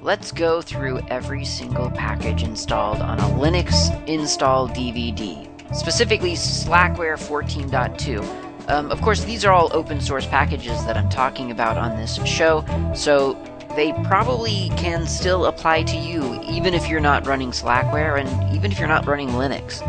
[0.00, 8.70] let's go through every single package installed on a Linux install DVD, specifically Slackware 14.2.
[8.70, 12.22] Um, of course, these are all open source packages that I'm talking about on this
[12.24, 12.64] show,
[12.94, 13.32] so
[13.74, 18.70] they probably can still apply to you even if you're not running Slackware and even
[18.70, 19.82] if you're not running Linux.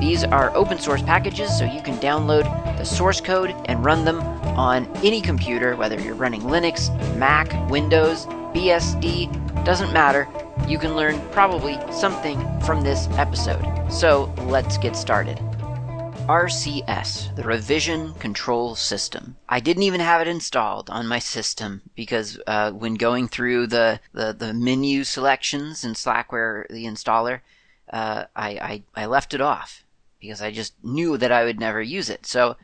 [0.00, 2.44] These are open source packages, so you can download
[2.76, 8.26] the source code and run them on any computer, whether you're running Linux, Mac, Windows,
[8.56, 10.26] BSD, doesn't matter.
[10.66, 13.62] You can learn probably something from this episode.
[13.92, 15.36] So let's get started.
[16.26, 19.36] RCS, the Revision Control System.
[19.46, 24.00] I didn't even have it installed on my system because uh, when going through the,
[24.14, 27.40] the, the menu selections in Slackware, the installer,
[27.92, 29.84] uh, I, I, I left it off
[30.18, 32.24] because I just knew that I would never use it.
[32.24, 32.56] So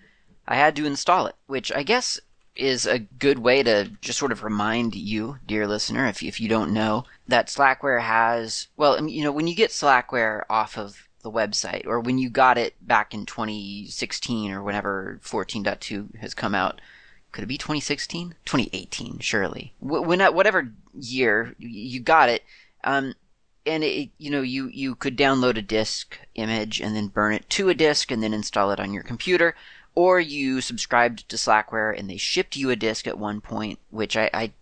[0.49, 2.19] I had to install it, which I guess
[2.55, 6.49] is a good way to just sort of remind you, dear listener, if, if you
[6.49, 11.31] don't know, that Slackware has, well, you know, when you get Slackware off of the
[11.31, 16.81] website, or when you got it back in 2016 or whenever 14.2 has come out,
[17.31, 18.35] could it be 2016?
[18.45, 19.73] 2018, surely.
[19.81, 22.43] When, whatever year you got it,
[22.85, 23.15] um,
[23.65, 27.49] and it, you know, you, you could download a disk image and then burn it
[27.51, 29.55] to a disk and then install it on your computer,
[29.95, 34.17] or you subscribed to Slackware and they shipped you a disk at one point, which
[34.17, 34.53] I, I,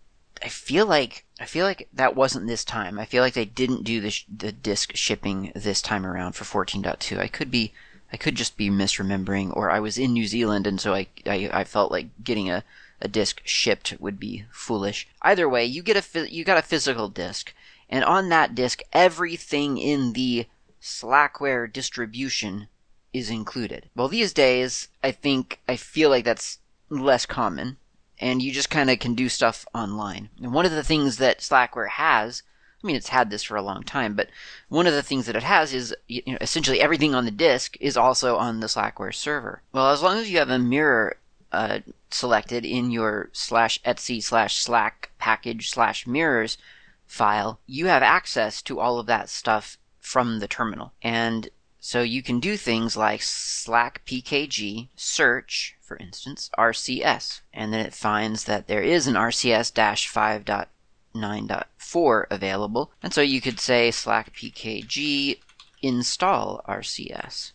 [0.43, 2.99] I feel like I feel like that wasn't this time.
[2.99, 6.43] I feel like they didn't do the sh- the disk shipping this time around for
[6.43, 7.19] 14.2.
[7.19, 7.73] I could be
[8.13, 11.49] I could just be misremembering, or I was in New Zealand and so I I,
[11.53, 12.63] I felt like getting a
[13.01, 15.07] a disk shipped would be foolish.
[15.21, 17.53] Either way, you get a you got a physical disk,
[17.89, 20.45] and on that disk, everything in the
[20.81, 22.67] Slackware distribution
[23.13, 23.89] is included.
[23.95, 26.59] Well, these days, I think, I feel like that's
[26.89, 27.77] less common,
[28.19, 30.29] and you just kind of can do stuff online.
[30.41, 32.43] And one of the things that Slackware has,
[32.83, 34.29] I mean, it's had this for a long time, but
[34.69, 37.77] one of the things that it has is you know, essentially everything on the disk
[37.79, 39.61] is also on the Slackware server.
[39.71, 41.17] Well, as long as you have a mirror
[41.51, 46.57] uh, selected in your slash etc slash slack package slash mirrors
[47.05, 50.93] file, you have access to all of that stuff from the terminal.
[51.03, 51.49] And
[51.83, 58.43] so you can do things like slackpkg search, for instance, RCS, and then it finds
[58.43, 62.91] that there is an RCS 5.9.4 available.
[63.01, 65.39] And so you could say slackpkg
[65.81, 67.53] install RCS.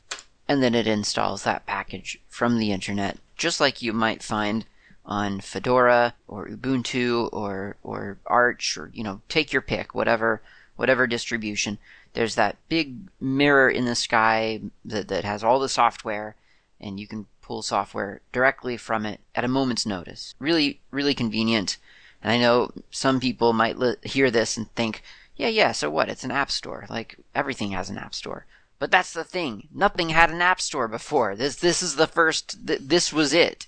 [0.48, 4.66] And then it installs that package from the internet, just like you might find
[5.04, 10.42] on Fedora or Ubuntu or, or Arch or, you know, take your pick, whatever,
[10.74, 11.78] whatever distribution.
[12.16, 16.34] There's that big mirror in the sky that, that has all the software,
[16.80, 20.34] and you can pull software directly from it at a moment's notice.
[20.38, 21.76] Really, really convenient.
[22.22, 25.02] And I know some people might li- hear this and think,
[25.36, 26.08] yeah, yeah, so what?
[26.08, 26.86] It's an app store.
[26.88, 28.46] Like, everything has an app store.
[28.78, 29.68] But that's the thing.
[29.74, 31.36] Nothing had an app store before.
[31.36, 33.66] This, this is the first, th- this was it.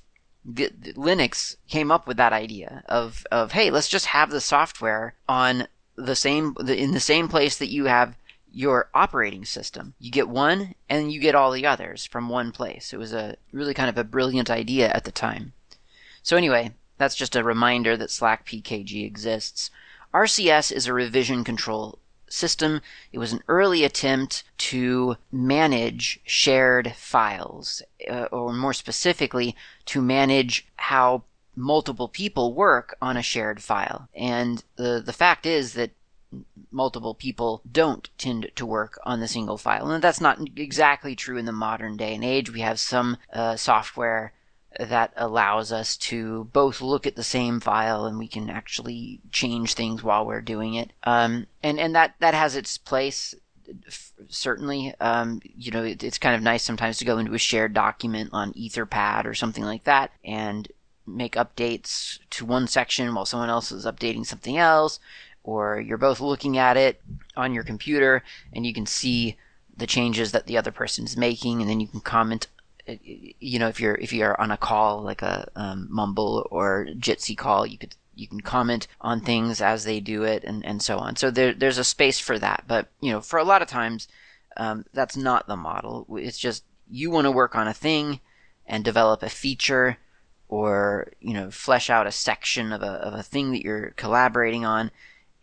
[0.51, 5.69] Linux came up with that idea of, of, hey, let's just have the software on
[5.97, 8.17] the same, in the same place that you have
[8.59, 9.95] your operating system.
[10.01, 12.93] You get one and you get all the others from one place.
[12.93, 15.53] It was a really kind of a brilliant idea at the time.
[16.25, 19.71] So anyway, that's just a reminder that slackpkg exists.
[20.13, 22.83] RCS is a revision control system.
[23.13, 27.81] It was an early attempt to manage shared files,
[28.11, 29.55] uh, or more specifically,
[29.87, 31.23] to manage how
[31.55, 34.09] multiple people work on a shared file.
[34.17, 35.93] And the, the fact is that
[36.71, 39.91] multiple people don't tend to work on the single file.
[39.91, 42.53] And that's not exactly true in the modern day and age.
[42.53, 44.33] We have some uh, software
[44.79, 49.75] that allows us to both look at the same file and we can actually change
[49.75, 50.93] things while we're doing it.
[51.05, 53.35] Um, and, and that, that has its place.
[54.29, 57.75] Certainly, um, you know, it, it's kind of nice sometimes to go into a shared
[57.75, 60.69] document on Etherpad or something like that and
[61.07, 65.01] make updates to one section while someone else is updating something else
[65.45, 67.01] or you're both looking at it
[67.37, 69.37] on your computer and you can see
[69.77, 72.49] the changes that the other person is making and then you can comment
[72.89, 76.87] uh, you know if you're if you're on a call like a um, mumble or
[76.99, 80.83] jitsi call you could you can comment on things as they do it and, and
[80.83, 81.15] so on.
[81.15, 82.65] So there, there's a space for that.
[82.67, 84.09] But you know for a lot of times
[84.57, 86.07] um, that's not the model.
[86.19, 88.21] It's just you want to work on a thing
[88.67, 89.99] and develop a feature
[90.49, 94.65] or you know flesh out a section of a, of a thing that you're collaborating
[94.65, 94.91] on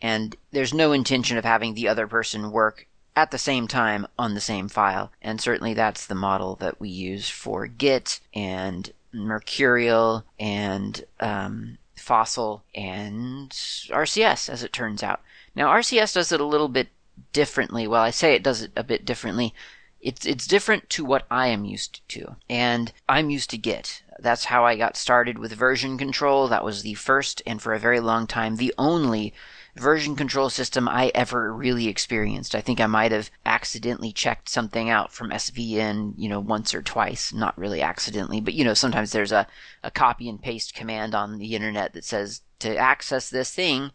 [0.02, 4.34] and there's no intention of having the other person work at the same time on
[4.34, 5.12] the same file.
[5.22, 12.64] And certainly that's the model that we use for Git and Mercurial and um, Fossil,
[12.76, 15.22] and RCS, as it turns out.
[15.56, 16.90] Now, RCS does it a little bit
[17.32, 17.88] differently.
[17.88, 19.54] Well, I say it does it a bit differently.
[20.02, 24.04] It's it's different to what I am used to, and I'm used to Git.
[24.20, 26.48] That's how I got started with version control.
[26.48, 29.34] That was the first and for a very long time the only
[29.76, 32.56] version control system I ever really experienced.
[32.56, 36.82] I think I might have accidentally checked something out from SVN, you know, once or
[36.82, 37.34] twice.
[37.34, 39.48] Not really accidentally, but you know, sometimes there's a,
[39.84, 43.92] a copy and paste command on the internet that says to access this thing,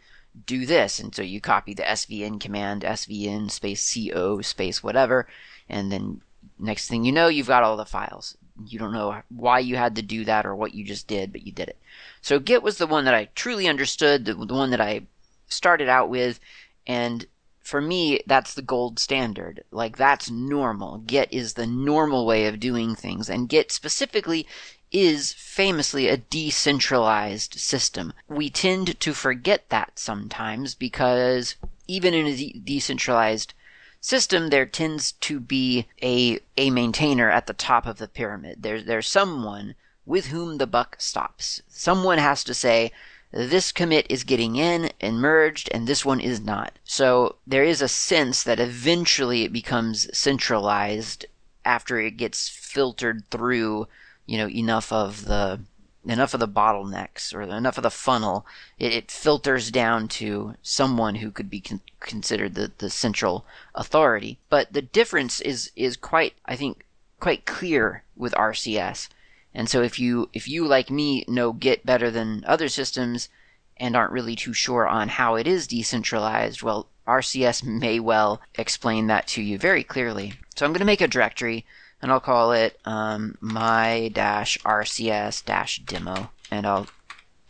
[0.47, 1.01] do this.
[1.01, 5.27] And so you copy the SVN command, SVN space CO space whatever,
[5.69, 6.21] and then
[6.59, 8.37] next thing you know, you've got all the files.
[8.67, 11.47] You don't know why you had to do that or what you just did, but
[11.47, 11.79] you did it.
[12.21, 15.07] So Git was the one that I truly understood, the, the one that I
[15.51, 16.41] started out with,
[16.87, 17.27] and
[17.61, 19.63] for me, that's the gold standard.
[19.71, 20.99] Like, that's normal.
[20.99, 24.47] Git is the normal way of doing things, and Git specifically
[24.91, 28.13] is famously a decentralized system.
[28.29, 31.55] We tend to forget that sometimes because
[31.87, 33.55] even in a de- decentralized
[34.01, 38.63] system, there tends to be a, a maintainer at the top of the pyramid.
[38.63, 39.75] There's, there's someone
[40.07, 41.63] with whom the buck stops.
[41.69, 42.91] Someone has to say,
[43.33, 46.79] this commit is getting in and merged and this one is not.
[46.85, 51.27] So there is a sense that eventually it becomes centralized
[51.65, 53.87] after it gets filtered through,
[54.27, 55.61] you know, enough of the
[56.05, 58.47] enough of the bottlenecks or enough of the funnel,
[58.79, 63.45] it, it filters down to someone who could be con- considered the, the central
[63.75, 64.39] authority.
[64.49, 66.85] But the difference is is quite, I think,
[67.21, 69.09] quite clear with RCS.
[69.55, 73.29] And so if you if you like me know Git better than other systems
[73.77, 79.07] and aren't really too sure on how it is decentralized, well, RCS may well explain
[79.09, 80.35] that to you very clearly.
[80.55, 81.65] So I'm going to make a directory
[82.03, 86.87] and I'll call it um, my dash RCS dash demo, and I'll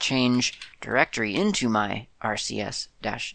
[0.00, 2.88] change directory into my RCS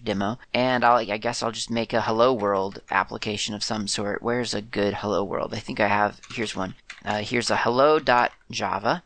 [0.04, 0.40] demo.
[0.54, 4.22] and I'll I guess I'll just make a hello world application of some sort.
[4.22, 5.54] Where's a good hello world?
[5.54, 6.20] I think I have.
[6.34, 6.76] Here's one.
[7.04, 9.04] Uh, here's a hello.java,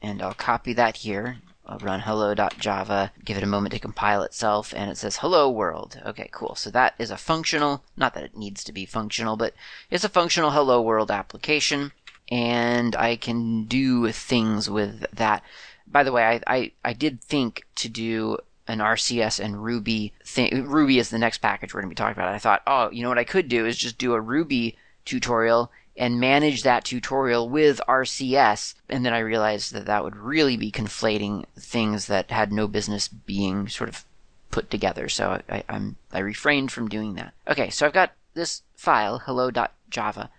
[0.00, 1.38] and I'll copy that here.
[1.66, 6.00] I'll run hello.java, give it a moment to compile itself, and it says hello world.
[6.04, 6.54] Okay, cool.
[6.56, 9.54] So that is a functional, not that it needs to be functional, but
[9.90, 11.92] it's a functional hello world application,
[12.30, 15.42] and I can do things with that.
[15.86, 20.66] By the way, I, I, I did think to do an RCS and Ruby thing.
[20.66, 22.34] Ruby is the next package we're going to be talking about.
[22.34, 25.70] I thought, oh, you know what I could do is just do a Ruby tutorial
[25.96, 28.74] and manage that tutorial with RCS.
[28.88, 33.06] And then I realized that that would really be conflating things that had no business
[33.06, 34.04] being sort of
[34.50, 35.08] put together.
[35.08, 37.34] So I, am I refrained from doing that.
[37.46, 40.30] Okay, so I've got this file, hello.java,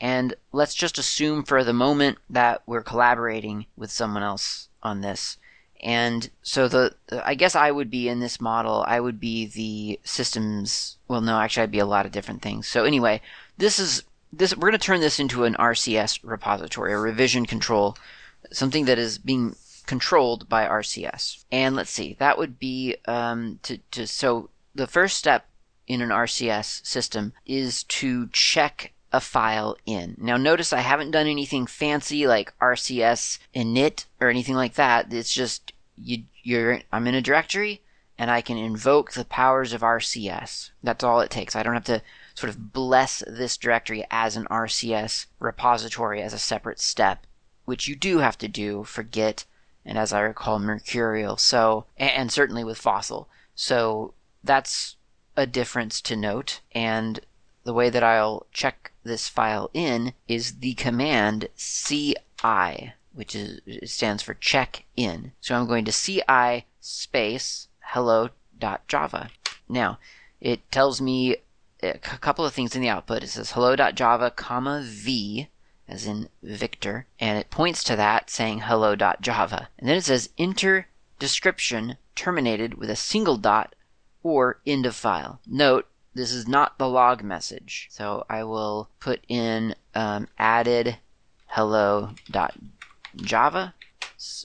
[0.00, 5.38] and let's just assume for the moment that we're collaborating with someone else on this.
[5.82, 9.46] And so the, the, I guess I would be in this model, I would be
[9.46, 12.66] the systems, well no, actually I'd be a lot of different things.
[12.66, 13.20] So anyway,
[13.58, 14.02] this is
[14.32, 17.96] this we're going to turn this into an RCS repository, a revision control,
[18.50, 21.44] something that is being controlled by RCS.
[21.52, 25.46] And let's see, that would be um, to, to so the first step
[25.86, 30.16] in an RCS system is to check a file in.
[30.18, 35.12] Now notice I haven't done anything fancy like RCS init or anything like that.
[35.12, 37.80] It's just you you're I'm in a directory
[38.18, 40.70] and I can invoke the powers of RCS.
[40.82, 41.54] That's all it takes.
[41.54, 42.02] I don't have to
[42.34, 47.24] sort of bless this directory as an RCS repository as a separate step,
[47.64, 49.44] which you do have to do for Git
[49.84, 51.36] and as I recall Mercurial.
[51.36, 53.28] So and certainly with Fossil.
[53.54, 54.96] So that's
[55.36, 57.20] a difference to note and
[57.64, 62.14] the way that I'll check this file in is the command ci,
[63.12, 65.32] which is stands for check in.
[65.40, 69.30] So I'm going to ci space hello.java.
[69.68, 69.98] Now,
[70.40, 71.36] it tells me
[71.82, 73.22] a couple of things in the output.
[73.22, 75.48] It says hello.java, comma v,
[75.88, 79.68] as in Victor, and it points to that saying hello.java.
[79.78, 83.74] And then it says enter description terminated with a single dot
[84.22, 85.40] or end of file.
[85.46, 87.88] Note, this is not the log message.
[87.90, 90.98] So I will put in um, added
[91.46, 92.14] hello.java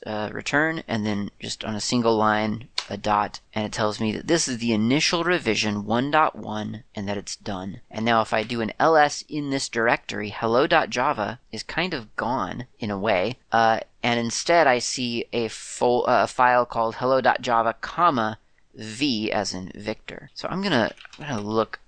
[0.05, 4.11] uh, return and then just on a single line a dot and it tells me
[4.11, 7.81] that this is the initial revision 1.1 and that it's done.
[7.91, 12.65] And now if I do an ls in this directory, hello.java is kind of gone
[12.79, 13.37] in a way.
[13.51, 18.39] Uh, and instead I see a uh, file called hello.java comma
[18.79, 20.29] v as in Victor.
[20.33, 21.79] So I'm gonna, I'm gonna look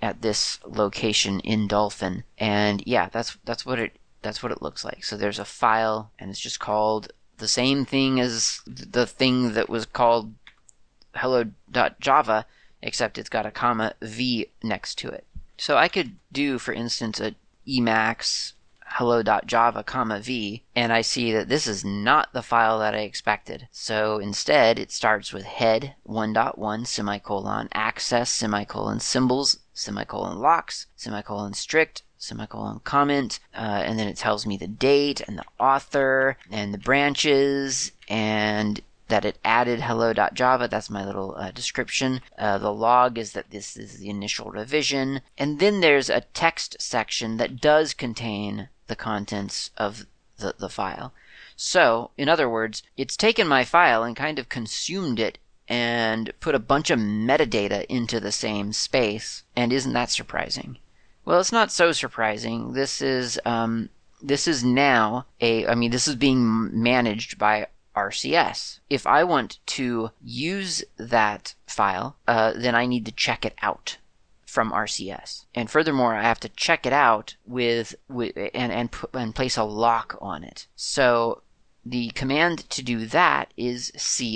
[0.00, 4.84] at this location in Dolphin and yeah, that's, that's what it, that's what it looks
[4.84, 5.04] like.
[5.04, 9.68] So there's a file and it's just called the same thing as the thing that
[9.68, 10.32] was called
[11.14, 12.46] hello.java,
[12.82, 15.24] except it's got a comma v next to it.
[15.58, 17.34] So I could do, for instance, a
[17.66, 18.52] Emacs
[18.88, 23.68] hello.java comma v, and I see that this is not the file that I expected.
[23.70, 32.02] So instead, it starts with head 1.1 semicolon access semicolon symbols semicolon locks semicolon strict
[32.18, 36.78] semicolon comment, uh, and then it tells me the date and the author and the
[36.78, 40.68] branches and that it added hello.java.
[40.68, 42.20] That's my little uh, description.
[42.38, 45.20] Uh, the log is that this is the initial revision.
[45.38, 50.06] And then there's a text section that does contain the contents of
[50.38, 51.12] the, the file.
[51.56, 56.54] So, in other words, it's taken my file and kind of consumed it and put
[56.54, 59.42] a bunch of metadata into the same space.
[59.56, 60.78] And isn't that surprising?
[61.24, 62.74] Well, it's not so surprising.
[62.74, 63.88] This is um,
[64.22, 65.66] this is now a.
[65.66, 67.66] I mean, this is being managed by
[67.96, 68.80] RCS.
[68.90, 73.96] If I want to use that file, uh, then I need to check it out
[74.44, 75.46] from RCS.
[75.54, 79.64] And furthermore, I have to check it out with, with and and and place a
[79.64, 80.66] lock on it.
[80.76, 81.42] So
[81.84, 83.92] the command to do that is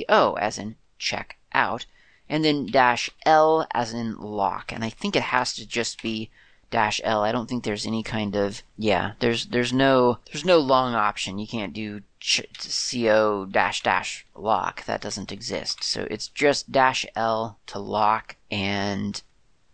[0.09, 1.87] co as in check out,
[2.29, 4.73] and then dash l as in lock.
[4.73, 6.31] And I think it has to just be
[6.71, 7.23] dash L.
[7.23, 9.13] I don't think there's any kind of yeah.
[9.21, 11.39] There's there's no there's no long option.
[11.39, 14.85] You can't do co dash dash lock.
[14.85, 15.83] That doesn't exist.
[15.83, 19.23] So it's just dash L to lock, and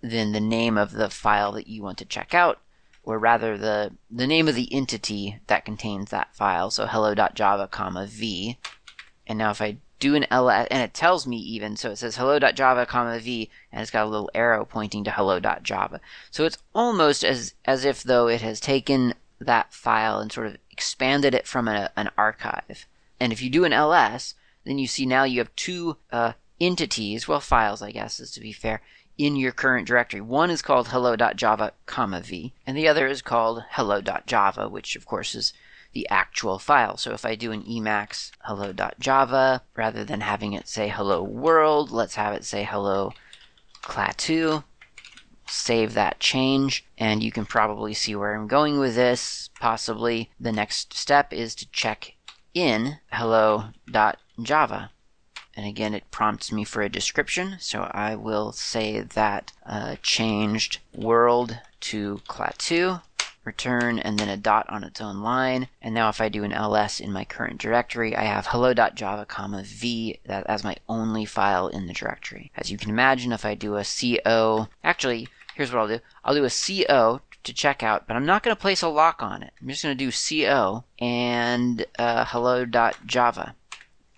[0.00, 2.60] then the name of the file that you want to check out,
[3.02, 6.70] or rather the the name of the entity that contains that file.
[6.70, 8.58] So hello.java comma v.
[9.26, 12.16] And now if I do an ls, and it tells me even, so it says
[12.16, 16.00] hello.java comma v, and it's got a little arrow pointing to hello.java.
[16.30, 20.58] So it's almost as, as if though it has taken that file and sort of
[20.70, 22.86] expanded it from a, an archive.
[23.18, 24.34] And if you do an ls,
[24.64, 28.40] then you see now you have two uh, entities, well, files, I guess, is to
[28.40, 28.82] be fair,
[29.16, 30.20] in your current directory.
[30.20, 35.34] One is called hello.java comma v, and the other is called hello.java, which of course
[35.34, 35.52] is
[35.96, 36.98] the actual file.
[36.98, 42.16] So if I do an Emacs hello.java, rather than having it say hello world, let's
[42.16, 43.14] have it say hello
[43.82, 44.64] Klaatu.
[45.48, 49.48] Save that change, and you can probably see where I'm going with this.
[49.58, 52.12] Possibly the next step is to check
[52.52, 54.90] in hello.java.
[55.56, 60.80] And again, it prompts me for a description, so I will say that uh, changed
[60.92, 63.00] world to Klaatu
[63.46, 65.68] return, and then a dot on its own line.
[65.80, 69.62] And now if I do an ls in my current directory, I have hello.java comma
[69.64, 72.52] v that as my only file in the directory.
[72.56, 76.00] As you can imagine, if I do a co, actually, here's what I'll do.
[76.24, 76.50] I'll do a
[76.86, 79.52] co to check out, but I'm not going to place a lock on it.
[79.60, 83.54] I'm just going to do co and uh, hello.java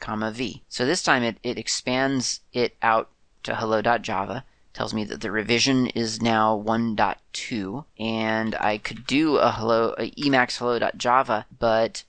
[0.01, 0.63] comma v.
[0.69, 3.11] So this time it, it expands it out
[3.43, 4.45] to hello.java
[4.79, 10.13] tells me that the revision is now 1.2 and I could do a hello a
[10.13, 12.05] Emacs hello.java but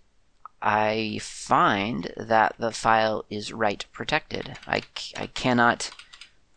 [0.61, 4.55] I find that the file is write protected.
[4.67, 4.83] I,
[5.17, 5.89] I cannot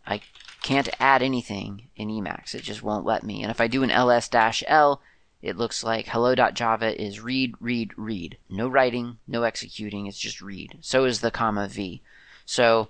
[0.06, 0.20] I
[0.62, 2.54] can't add anything in Emacs.
[2.54, 3.40] It just won't let me.
[3.40, 5.00] And if I do an ls-l,
[5.40, 8.36] it looks like hello.java is read, read, read.
[8.50, 10.76] No writing, no executing, it's just read.
[10.82, 12.02] So is the comma v.
[12.44, 12.88] So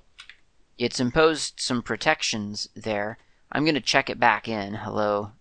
[0.78, 3.18] it's imposed some protections there.
[3.50, 5.34] I'm going to check it back in, hello.java,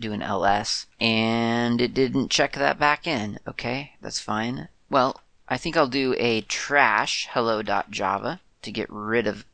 [0.00, 3.38] do an ls, and it didn't check that back in.
[3.46, 4.68] Okay, that's fine.
[4.88, 9.44] Well, I think I'll do a trash hello.java to get rid of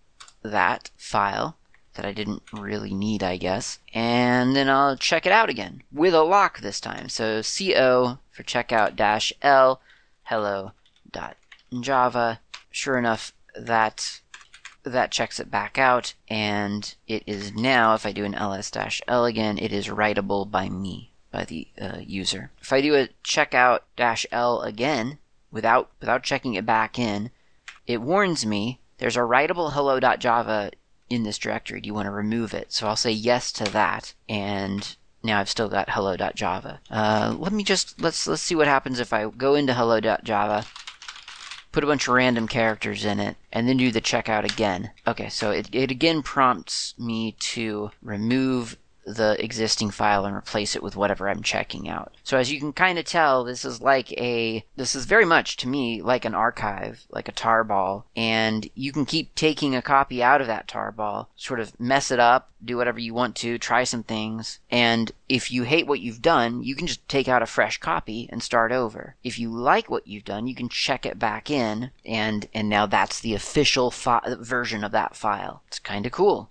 [0.42, 1.56] that file
[1.94, 3.78] that I didn't really need, I guess.
[3.92, 7.08] And then I'll check it out again with a lock this time.
[7.08, 9.80] So co for checkout dash l
[10.24, 11.30] hello.java.
[12.70, 13.32] Sure enough,
[13.66, 14.20] that
[14.82, 19.58] that checks it back out, and it is now, if I do an ls-l again,
[19.58, 22.50] it is writable by me, by the uh, user.
[22.60, 25.18] If I do a checkout-l again,
[25.50, 27.30] without, without checking it back in,
[27.86, 30.70] it warns me there's a writable hello.java
[31.08, 31.80] in this directory.
[31.80, 32.72] Do you want to remove it?
[32.72, 36.80] So I'll say yes to that, and now I've still got hello.java.
[36.90, 40.64] Uh, let me just, let's, let's see what happens if I go into hello.java
[41.72, 44.90] put a bunch of random characters in it, and then do the checkout again.
[45.06, 50.82] Okay, so it, it again prompts me to remove the existing file and replace it
[50.82, 52.14] with whatever I'm checking out.
[52.22, 55.56] So as you can kind of tell, this is like a, this is very much
[55.58, 60.22] to me like an archive, like a tarball, and you can keep taking a copy
[60.22, 63.84] out of that tarball, sort of mess it up, do whatever you want to, try
[63.84, 67.46] some things, and if you hate what you've done, you can just take out a
[67.46, 69.14] fresh copy and start over.
[69.24, 72.86] If you like what you've done, you can check it back in, and and now
[72.86, 75.62] that's the official fi- version of that file.
[75.68, 76.50] It's kind of cool.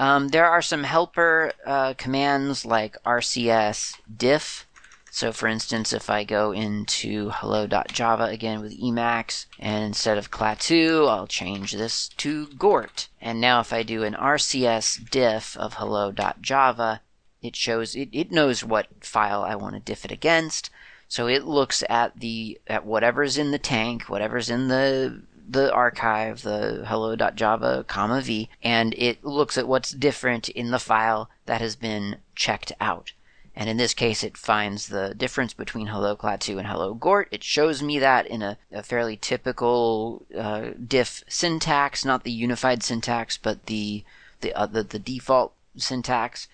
[0.00, 4.66] Um, there are some helper uh, commands like rcs diff.
[5.10, 11.06] So, for instance, if I go into hello.java again with Emacs, and instead of Klaatu,
[11.06, 13.08] I'll change this to Gort.
[13.20, 17.02] And now if I do an rcs diff of hello.java,
[17.42, 20.70] it shows it, it knows what file I want to diff it against.
[21.08, 26.42] So it looks at the at whatever's in the tank, whatever's in the the archive,
[26.42, 31.76] the hello.java, comma v, and it looks at what's different in the file that has
[31.76, 33.12] been checked out.
[33.56, 37.28] And in this case, it finds the difference between hello Klaatu and hello gort.
[37.32, 42.82] It shows me that in a, a fairly typical uh, diff syntax, not the unified
[42.82, 44.04] syntax, but the
[44.40, 46.48] the, uh, the the default syntax.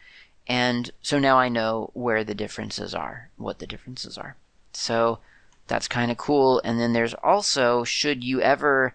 [0.49, 4.37] And so now I know where the differences are, what the differences are.
[4.73, 5.19] So
[5.67, 6.61] that's kind of cool.
[6.65, 8.95] And then there's also, should you ever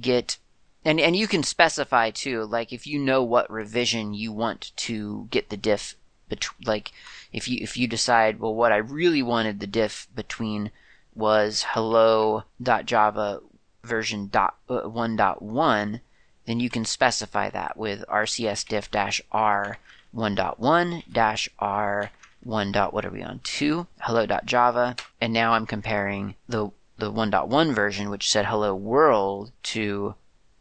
[0.00, 0.38] get,
[0.84, 5.28] and, and you can specify too, like if you know what revision you want to
[5.30, 5.96] get the diff,
[6.28, 6.92] bet- like
[7.32, 10.70] if you, if you decide, well, what I really wanted the diff between
[11.14, 13.40] was hello.java
[13.84, 16.00] version dot, uh, 1.1,
[16.46, 19.78] then you can specify that with rcs diff dash r
[20.14, 22.10] 1.1 dash r
[22.42, 22.72] 1.
[22.72, 23.40] Dot, what are we on?
[23.44, 30.14] 2, hello.java, and now I'm comparing the the 1.1 version, which said hello world, to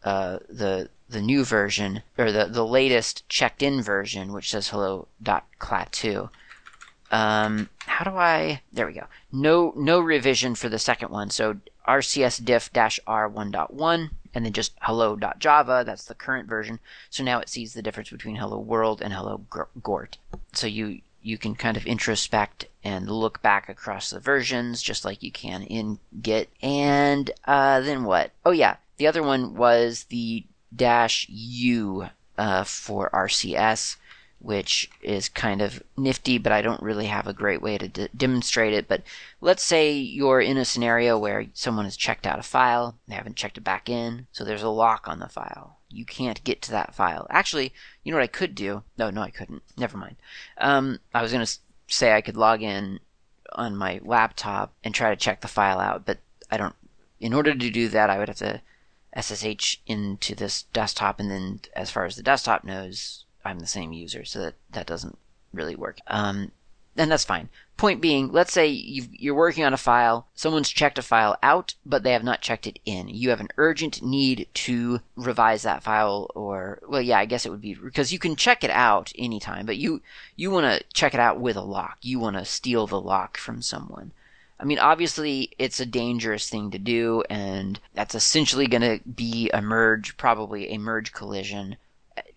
[0.03, 6.29] uh, the the new version or the the latest checked in version, which says hello.Klaatu.
[7.09, 8.61] Um, how do I?
[8.71, 9.07] There we go.
[9.31, 11.29] No no revision for the second one.
[11.29, 11.57] So
[11.87, 12.69] rcs diff
[13.07, 15.83] r 1.1 and then just hello.java.
[15.85, 16.79] That's the current version.
[17.09, 19.41] So now it sees the difference between hello world and hello
[19.81, 20.17] gort.
[20.53, 25.21] So you you can kind of introspect and look back across the versions just like
[25.21, 26.49] you can in Git.
[26.61, 28.31] And uh, then what?
[28.45, 28.77] Oh, yeah.
[28.95, 32.07] The other one was the dash U
[32.37, 33.97] uh, for RCS,
[34.39, 38.07] which is kind of nifty, but I don't really have a great way to d-
[38.15, 38.87] demonstrate it.
[38.87, 39.03] But
[39.41, 43.35] let's say you're in a scenario where someone has checked out a file, they haven't
[43.35, 46.71] checked it back in, so there's a lock on the file you can't get to
[46.71, 47.27] that file.
[47.29, 47.73] Actually,
[48.03, 48.83] you know what I could do?
[48.97, 49.63] No, no, I couldn't.
[49.77, 50.17] Never mind.
[50.57, 52.99] Um, I was going to say I could log in
[53.53, 56.19] on my laptop and try to check the file out, but
[56.51, 56.75] I don't.
[57.19, 58.61] In order to do that, I would have to
[59.19, 63.93] SSH into this desktop, and then as far as the desktop knows, I'm the same
[63.93, 65.17] user, so that that doesn't
[65.53, 65.99] really work.
[66.07, 66.51] Um,
[66.97, 67.49] and that's fine.
[67.77, 71.75] Point being, let's say you are working on a file, someone's checked a file out,
[71.85, 73.07] but they have not checked it in.
[73.07, 77.51] You have an urgent need to revise that file, or, well, yeah, I guess it
[77.51, 80.01] would be, because you can check it out anytime, but you,
[80.35, 81.99] you want to check it out with a lock.
[82.01, 84.11] You want to steal the lock from someone.
[84.59, 89.51] I mean, obviously, it's a dangerous thing to do, and that's essentially going to be
[89.51, 91.77] a merge, probably a merge collision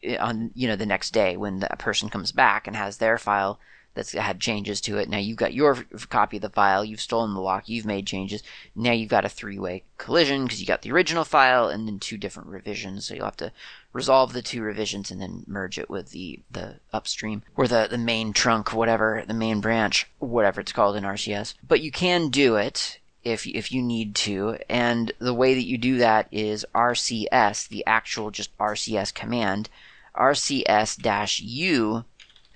[0.03, 3.17] eh, on, you know, the next day when the person comes back and has their
[3.17, 3.59] file
[3.95, 5.09] that's had changes to it.
[5.09, 8.43] Now you've got your copy of the file, you've stolen the lock, you've made changes.
[8.75, 12.17] Now you've got a three-way collision because you got the original file and then two
[12.17, 13.07] different revisions.
[13.07, 13.53] So you'll have to
[13.93, 17.99] resolve the two revisions and then merge it with the, the upstream or the, the
[17.99, 21.55] main trunk, whatever, the main branch, whatever it's called in RCS.
[21.67, 25.77] But you can do it if if you need to, and the way that you
[25.77, 29.69] do that is RCS, the actual just RCS command,
[30.17, 32.05] RCS-U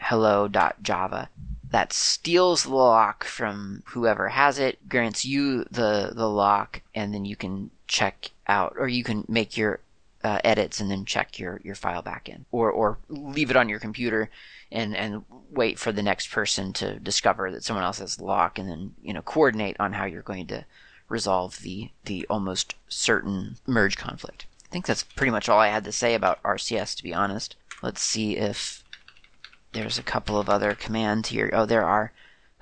[0.05, 1.29] hello.java
[1.71, 7.25] that steals the lock from whoever has it, grants you the, the lock, and then
[7.25, 9.81] you can check out, or you can make your
[10.23, 13.69] uh, edits and then check your, your file back in, or, or leave it on
[13.69, 14.31] your computer
[14.71, 18.59] and, and wait for the next person to discover that someone else has the lock
[18.59, 20.65] and then, you know, coordinate on how you're going to
[21.09, 24.47] resolve the, the almost certain merge conflict.
[24.65, 27.57] I think that's pretty much all I had to say about RCS, to be honest.
[27.83, 28.84] Let's see if
[29.75, 31.51] there's a couple of other commands here.
[31.53, 32.13] Oh, there are.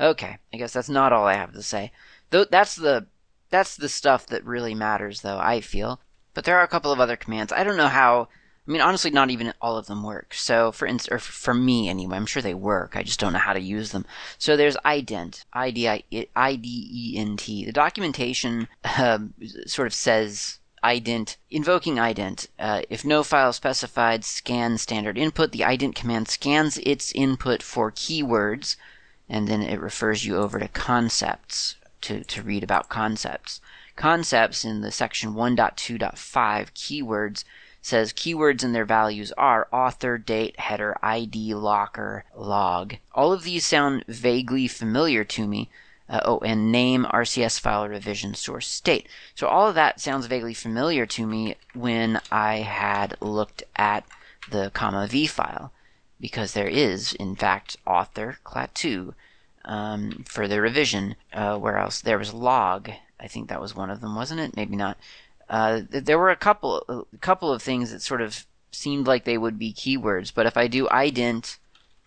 [0.00, 1.92] Okay, I guess that's not all I have to say.
[2.30, 3.06] Though that's the
[3.50, 6.00] that's the stuff that really matters, though I feel.
[6.34, 7.52] But there are a couple of other commands.
[7.52, 8.28] I don't know how.
[8.66, 10.34] I mean, honestly, not even all of them work.
[10.34, 12.96] So, for instance, or for me anyway, I'm sure they work.
[12.96, 14.06] I just don't know how to use them.
[14.38, 17.64] So there's ident, I D I D E N T.
[17.66, 19.34] The documentation um,
[19.66, 22.48] sort of says ident, invoking ident.
[22.58, 25.52] Uh, if no file specified, scan standard input.
[25.52, 28.76] The ident command scans its input for keywords,
[29.28, 33.60] and then it refers you over to concepts to, to read about concepts.
[33.96, 36.16] Concepts in the section 1.2.5
[36.72, 37.44] keywords
[37.80, 42.96] says keywords and their values are author, date, header, ID, locker, log.
[43.12, 45.68] All of these sound vaguely familiar to me.
[46.12, 49.08] Uh, oh, and name, RCS file, revision, source, state.
[49.34, 54.04] So all of that sounds vaguely familiar to me when I had looked at
[54.50, 55.72] the comma v file,
[56.20, 59.14] because there is, in fact, author, Klaatu,
[59.64, 61.16] um, for the revision.
[61.32, 62.02] Uh, where else?
[62.02, 62.90] There was log.
[63.18, 64.54] I think that was one of them, wasn't it?
[64.54, 64.98] Maybe not.
[65.48, 69.38] Uh, there were a couple, a couple of things that sort of seemed like they
[69.38, 71.56] would be keywords, but if I do ident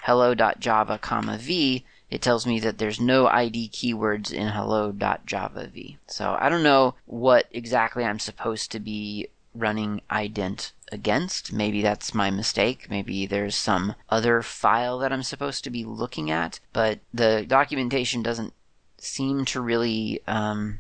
[0.01, 5.97] hello.java comma v, it tells me that there's no ID keywords in hello.java v.
[6.07, 11.51] So I don't know what exactly I'm supposed to be running ident against.
[11.51, 12.87] Maybe that's my mistake.
[12.89, 18.21] Maybe there's some other file that I'm supposed to be looking at, but the documentation
[18.21, 18.53] doesn't
[18.97, 20.79] seem to really um,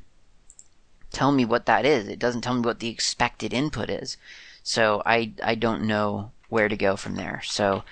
[1.11, 2.07] tell me what that is.
[2.07, 4.17] It doesn't tell me what the expected input is.
[4.63, 7.41] So I, I don't know where to go from there.
[7.43, 7.83] So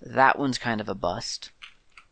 [0.00, 1.50] that one's kind of a bust.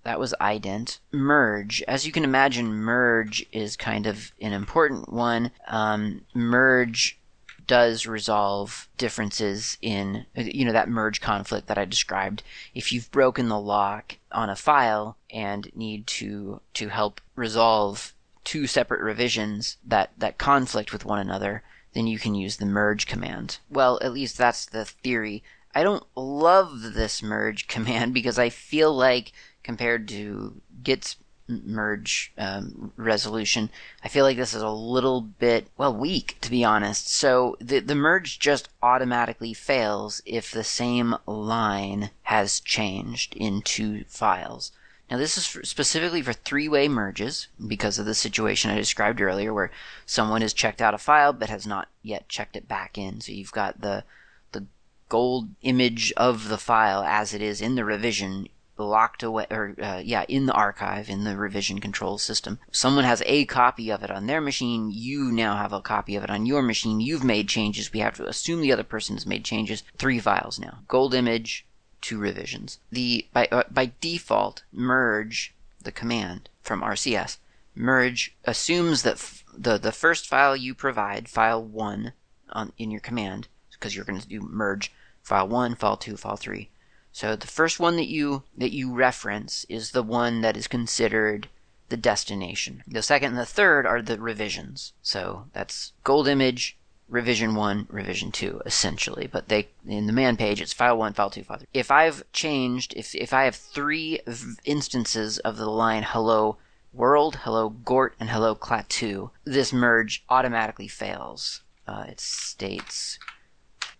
[0.05, 0.99] That was ident.
[1.13, 1.83] Merge.
[1.89, 5.51] As you can imagine, merge is kind of an important one.
[5.67, 7.19] Um, merge
[7.67, 12.43] does resolve differences in, you know, that merge conflict that I described.
[12.75, 18.15] If you've broken the lock on a file and need to, to help resolve
[18.45, 21.63] two separate revisions that, that conflict with one another,
[21.95, 23.59] then you can use the merge command.
[23.71, 25.43] Well, at least that's the theory.
[25.75, 29.33] I don't love this merge command because I feel like
[29.65, 33.71] compared to Git's merge um, resolution.
[34.03, 37.11] I feel like this is a little bit well weak to be honest.
[37.11, 44.05] So the the merge just automatically fails if the same line has changed in two
[44.09, 44.73] files.
[45.11, 49.53] Now this is for, specifically for three-way merges because of the situation I described earlier
[49.53, 49.71] where
[50.07, 53.21] someone has checked out a file but has not yet checked it back in.
[53.21, 54.05] So you've got the
[54.53, 54.65] the
[55.11, 60.03] gold image of the file as it is in the revision locked away, or uh,
[60.05, 62.59] yeah, in the archive in the revision control system.
[62.73, 64.91] Someone has a copy of it on their machine.
[64.91, 67.01] You now have a copy of it on your machine.
[67.01, 67.93] You've made changes.
[67.93, 69.83] We have to assume the other person has made changes.
[69.97, 71.67] Three files now: gold image,
[72.01, 72.79] two revisions.
[72.91, 77.39] The by uh, by default merge the command from RCS.
[77.77, 82.13] Merge assumes that f- the the first file you provide, file one,
[82.51, 86.37] on in your command, because you're going to do merge file one, file two, file
[86.37, 86.71] three
[87.15, 91.49] so the first one that you that you reference is the one that is considered
[91.89, 92.83] the destination.
[92.89, 94.95] The second and the third are the revisions.
[95.01, 96.77] So that's gold image,
[97.09, 101.31] revision 1, revision 2 essentially, but they in the man page it's file 1, file
[101.31, 101.69] 2, file 3.
[101.73, 104.19] If I've changed if if I have 3
[104.65, 106.57] instances of the line hello
[106.93, 111.63] world, hello gort and hello Klaatu, this merge automatically fails.
[111.87, 113.21] Uh, it states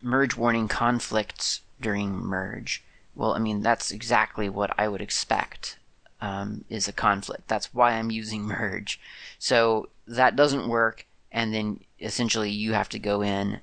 [0.03, 2.83] merge warning conflicts during merge.
[3.15, 5.79] Well, I mean, that's exactly what I would expect
[6.21, 7.49] um, is a conflict.
[7.49, 9.01] That's why I'm using merge.
[9.39, 13.61] So that doesn't work, and then essentially you have to go in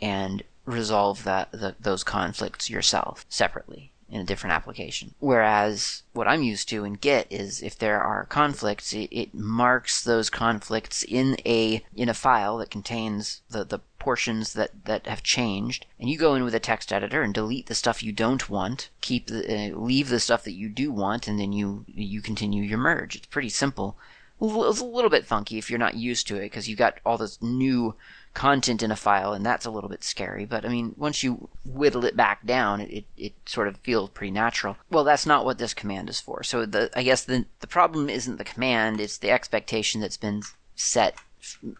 [0.00, 5.14] and resolve that the, those conflicts yourself separately in a different application.
[5.18, 10.02] Whereas what I'm used to in Git is if there are conflicts, it, it, marks
[10.02, 15.22] those conflicts in a in a file that contains the, the portions that, that have
[15.22, 18.48] changed, and you go in with a text editor and delete the stuff you don't
[18.48, 22.22] want, keep the, uh, leave the stuff that you do want, and then you you
[22.22, 23.16] continue your merge.
[23.16, 23.98] It's pretty simple.
[24.40, 27.18] It's a little bit funky if you're not used to it because you've got all
[27.18, 27.96] this new
[28.34, 30.44] content in a file, and that's a little bit scary.
[30.44, 34.30] But I mean, once you whittle it back down, it, it, sort of feels pretty
[34.30, 34.76] natural.
[34.90, 36.42] Well, that's not what this command is for.
[36.42, 40.42] So the I guess the the problem isn't the command; it's the expectation that's been
[40.76, 41.16] set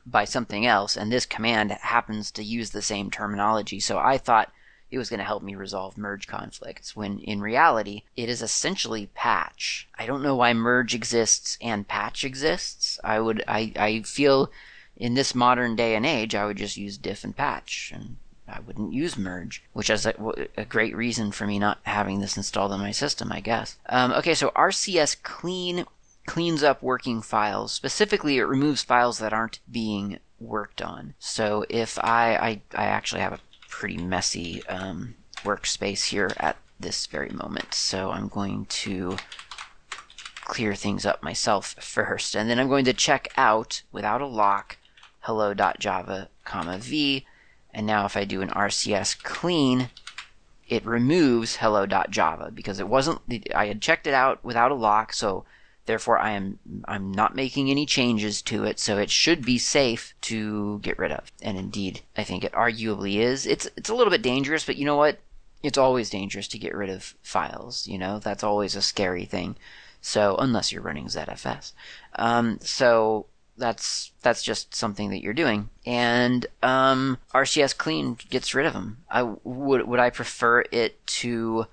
[0.06, 3.80] by something else, and this command happens to use the same terminology.
[3.80, 4.52] So I thought
[4.90, 9.10] it was going to help me resolve merge conflicts when in reality it is essentially
[9.14, 9.88] patch.
[9.98, 12.98] I don't know why merge exists and patch exists.
[13.04, 14.50] I would I, I feel
[14.98, 18.16] in this modern day and age, I would just use diff and patch, and
[18.48, 20.14] I wouldn't use merge, which is a,
[20.56, 23.78] a great reason for me not having this installed on my system, I guess.
[23.88, 25.86] Um, okay, so RCS clean
[26.26, 27.72] cleans up working files.
[27.72, 31.14] Specifically, it removes files that aren't being worked on.
[31.18, 37.06] So if I, I, I actually have a pretty messy um, workspace here at this
[37.06, 39.16] very moment, so I'm going to
[40.44, 44.76] clear things up myself first, and then I'm going to check out without a lock
[45.28, 47.26] hello.java, comma v,
[47.74, 49.90] And now if I do an RCS clean,
[50.66, 53.20] it removes hello.java because it wasn't
[53.54, 55.44] I had checked it out without a lock, so
[55.84, 60.14] therefore I am I'm not making any changes to it, so it should be safe
[60.22, 61.30] to get rid of.
[61.42, 63.44] And indeed, I think it arguably is.
[63.44, 65.18] It's it's a little bit dangerous, but you know what?
[65.62, 68.18] It's always dangerous to get rid of files, you know?
[68.18, 69.56] That's always a scary thing.
[70.00, 71.72] So unless you're running ZFS.
[72.14, 73.26] Um, so
[73.58, 75.70] that's that's just something that you're doing.
[75.84, 78.98] And um, RCS clean gets rid of them.
[79.10, 81.66] I would would I prefer it to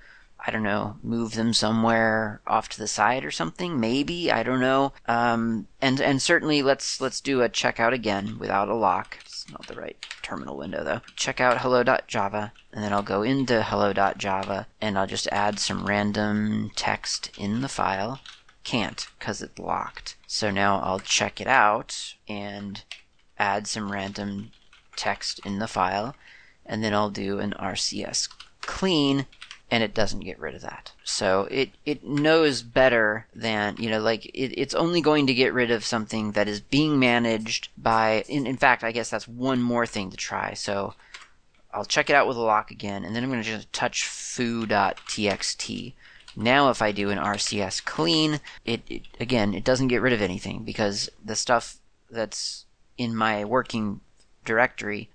[0.47, 3.79] I don't know, move them somewhere off to the side or something.
[3.79, 4.93] Maybe I don't know.
[5.07, 9.17] Um, and and certainly let's let's do a checkout again without a lock.
[9.25, 11.01] It's not the right terminal window though.
[11.17, 17.31] Checkout hello.java, and then I'll go into hello.java, and I'll just add some random text
[17.37, 18.19] in the file.
[18.65, 20.17] Can't because it's locked.
[20.28, 22.84] So now I'll check it out and
[23.39, 24.51] add some random
[24.97, 26.15] text in the file,
[26.65, 28.28] and then I'll do an RCS
[28.62, 29.28] clean
[29.71, 30.91] and it doesn't get rid of that.
[31.04, 35.54] So it, it knows better than, you know, like it, it's only going to get
[35.54, 39.62] rid of something that is being managed by, in, in fact, I guess that's one
[39.62, 40.54] more thing to try.
[40.54, 40.93] So
[41.73, 44.06] I'll check it out with a lock again, and then I'm going to just touch
[44.06, 45.93] foo.txt.
[46.35, 50.21] Now if I do an RCS clean, it, it again, it doesn't get rid of
[50.21, 51.77] anything because the stuff
[52.09, 52.65] that's
[52.97, 54.01] in my working
[54.43, 55.09] directory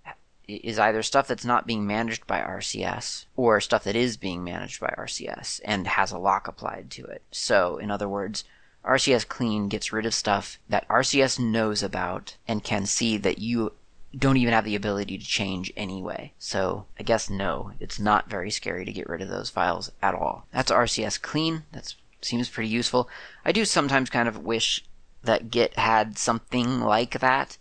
[0.49, 4.81] is either stuff that's not being managed by RCS or stuff that is being managed
[4.81, 7.23] by RCS and has a lock applied to it.
[7.31, 8.45] So, in other words,
[8.85, 13.73] RCS clean gets rid of stuff that RCS knows about and can see that you
[14.17, 16.33] don't even have the ability to change anyway.
[16.39, 20.15] So, I guess no, it's not very scary to get rid of those files at
[20.15, 20.47] all.
[20.53, 21.65] That's RCS clean.
[21.73, 23.09] That seems pretty useful.
[23.45, 24.85] I do sometimes kind of wish
[25.23, 27.59] that Git had something like that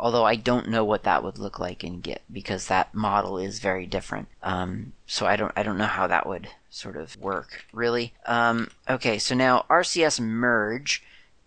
[0.00, 3.58] although I don't know what that would look like in Git because that model is
[3.60, 4.28] very different.
[4.42, 8.14] Um, so I don't I don't know how that would sort of work really.
[8.26, 11.02] Um, okay, so now RCS merge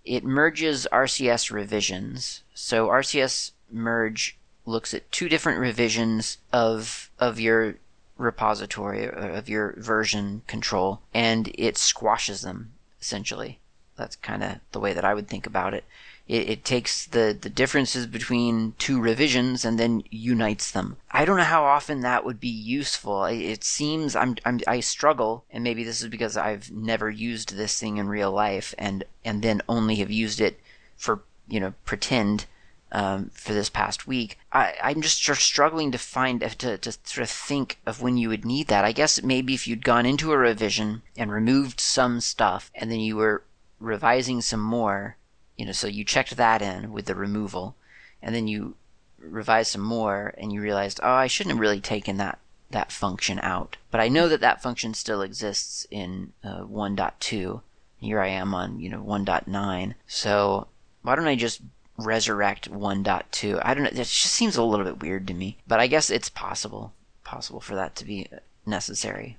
[0.05, 2.43] it merges RCS revisions.
[2.53, 7.75] So RCS merge looks at two different revisions of of your
[8.17, 12.71] repository of your version control and it squashes them
[13.01, 13.59] essentially.
[13.95, 15.83] That's kind of the way that I would think about it.
[16.25, 20.95] It, it, takes the, the differences between two revisions and then unites them.
[21.11, 23.25] I don't know how often that would be useful.
[23.25, 27.77] It seems I'm, I'm I struggle, and maybe this is because I've never used this
[27.77, 30.61] thing in real life, and and then only have used it
[30.95, 32.45] for you know pretend
[32.93, 34.39] um, for this past week.
[34.51, 38.45] I, I'm just struggling to find to to sort of think of when you would
[38.45, 38.85] need that.
[38.85, 43.01] I guess maybe if you'd gone into a revision and removed some stuff, and then
[43.01, 43.43] you were
[43.79, 45.17] revising some more
[45.57, 47.75] you know, so you checked that in with the removal,
[48.21, 48.75] and then you
[49.19, 52.39] revised some more, and you realized, oh, I shouldn't have really taken that
[52.71, 53.77] that function out.
[53.91, 57.61] But I know that that function still exists in uh, 1.2.
[57.97, 59.93] Here I am on you know 1.9.
[60.07, 60.67] So
[61.03, 61.61] why don't I just
[62.05, 63.61] resurrect 1.2?
[63.63, 63.89] I don't know.
[63.89, 67.61] It just seems a little bit weird to me, but I guess it's possible possible
[67.61, 68.27] for that to be
[68.65, 69.37] necessary.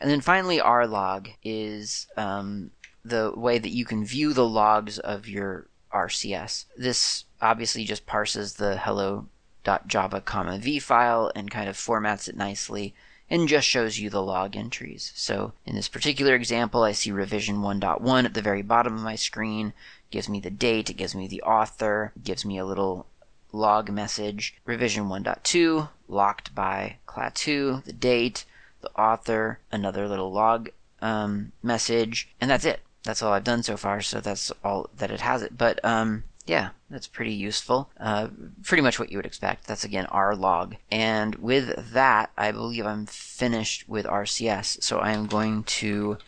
[0.00, 2.72] And then finally, rlog is um,
[3.04, 6.64] the way that you can view the logs of your RCS.
[6.76, 12.94] This obviously just parses the hello.java comma v file and kind of formats it nicely
[13.30, 15.12] and just shows you the log entries.
[15.14, 19.14] So in this particular example, I see revision 1.1 at the very bottom of my
[19.14, 19.72] screen.
[20.12, 23.06] Gives me the date, it gives me the author, gives me a little
[23.50, 24.54] log message.
[24.64, 28.44] Revision 1.2, locked by Klaatu, the date,
[28.80, 30.70] the author, another little log
[31.00, 35.10] um, message, and that's it that's all I've done so far, so that's all that
[35.10, 35.58] it has it.
[35.58, 37.90] But um, yeah, that's pretty useful.
[37.98, 38.28] Uh,
[38.62, 39.66] pretty much what you would expect.
[39.66, 44.82] That's again rlog, And with that, I believe I'm finished with RCS.
[44.82, 46.18] So I am going to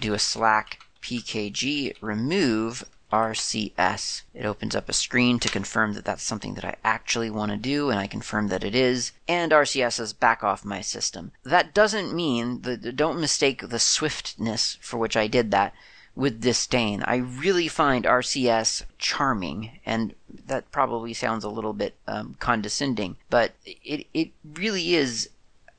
[0.00, 4.22] do a slack pkg remove RCS.
[4.34, 7.56] It opens up a screen to confirm that that's something that I actually want to
[7.56, 9.12] do, and I confirm that it is.
[9.28, 11.30] And RCS says back off my system.
[11.44, 15.72] That doesn't mean that don't mistake the swiftness for which I did that
[16.16, 17.04] with disdain.
[17.04, 20.12] I really find RCS charming, and
[20.46, 25.30] that probably sounds a little bit um, condescending, but it it really is.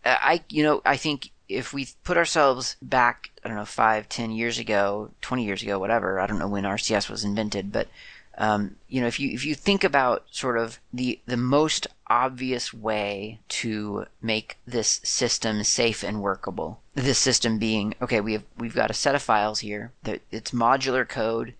[0.05, 4.31] I you know I think if we put ourselves back, I don't know, five, ten
[4.31, 7.87] years ago, twenty years ago, whatever, I don't know when RCS was invented, but
[8.37, 12.73] um, you know, if you if you think about sort of the the most obvious
[12.73, 18.75] way to make this system safe and workable, this system being okay, we have we've
[18.75, 21.53] got a set of files here that it's modular code,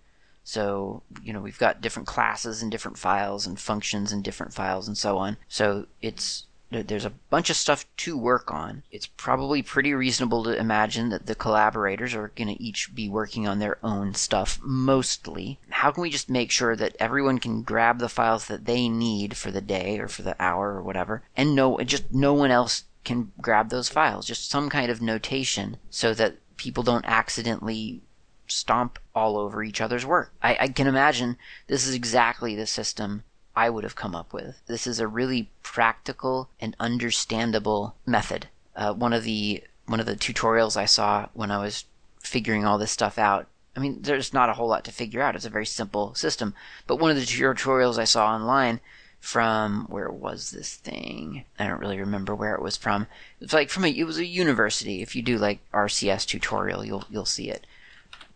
[0.44, 4.88] So, you know, we've got different classes and different files and functions and different files
[4.88, 5.36] and so on.
[5.48, 8.82] So it's there's a bunch of stuff to work on.
[8.90, 13.48] It's probably pretty reasonable to imagine that the collaborators are going to each be working
[13.48, 15.58] on their own stuff mostly.
[15.70, 19.36] How can we just make sure that everyone can grab the files that they need
[19.36, 22.84] for the day or for the hour or whatever, and no, just no one else
[23.04, 24.26] can grab those files?
[24.26, 28.02] Just some kind of notation so that people don't accidentally
[28.46, 30.32] stomp all over each other's work.
[30.42, 33.22] I, I can imagine this is exactly the system
[33.58, 34.62] I would have come up with.
[34.66, 38.46] This is a really practical and understandable method.
[38.76, 41.84] Uh, one of the one of the tutorials I saw when I was
[42.20, 43.48] figuring all this stuff out.
[43.74, 45.34] I mean, there's not a whole lot to figure out.
[45.34, 46.54] It's a very simple system.
[46.86, 48.78] But one of the tutorials I saw online
[49.18, 51.44] from where was this thing?
[51.58, 53.08] I don't really remember where it was from.
[53.40, 55.02] It's like from a it was a university.
[55.02, 57.66] If you do like RCS tutorial, you'll you'll see it.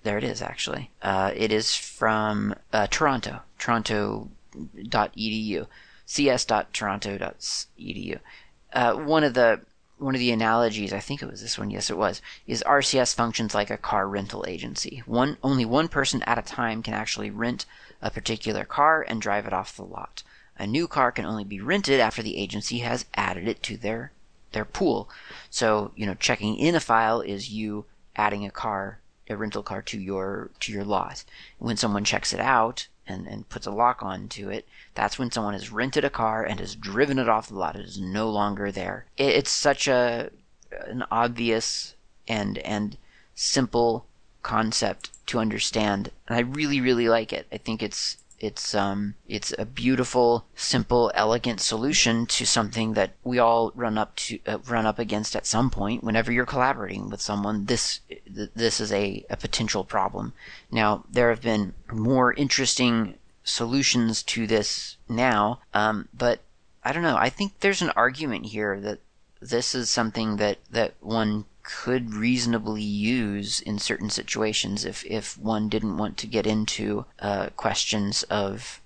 [0.03, 0.91] There it is actually.
[1.01, 5.67] Uh, it is from uh, Toronto, Toronto cs.edu,
[6.07, 8.19] cs.toronto.edu.
[8.73, 9.61] Uh, one of the
[9.99, 13.15] one of the analogies, I think it was this one, yes it was, is RCS
[13.15, 15.03] functions like a car rental agency.
[15.07, 17.67] One only one person at a time can actually rent
[18.01, 20.25] a particular car and drive it off the lot.
[20.59, 24.11] A new car can only be rented after the agency has added it to their
[24.53, 25.09] their pool.
[25.51, 27.87] So, you know, checking in a file is you
[28.17, 31.25] adding a car, a rental car to your to your lot.
[31.59, 35.31] When someone checks it out, and, and puts a lock on to it, that's when
[35.31, 37.77] someone has rented a car and has driven it off the lot.
[37.77, 39.07] It is no longer there.
[39.17, 40.31] It, it's such a
[40.87, 41.95] an obvious
[42.27, 42.97] and and
[43.35, 44.07] simple
[44.43, 47.47] concept to understand, and I really really like it.
[47.53, 53.39] I think it's it's um it's a beautiful, simple, elegant solution to something that we
[53.39, 56.03] all run up to uh, run up against at some point.
[56.03, 60.33] Whenever you're collaborating with someone, this this is a, a potential problem.
[60.71, 66.41] Now there have been more interesting solutions to this now, um, but
[66.85, 67.17] I don't know.
[67.17, 68.99] I think there's an argument here that
[69.41, 75.69] this is something that that one could reasonably use in certain situations if, if one
[75.69, 78.81] didn't want to get into uh, questions of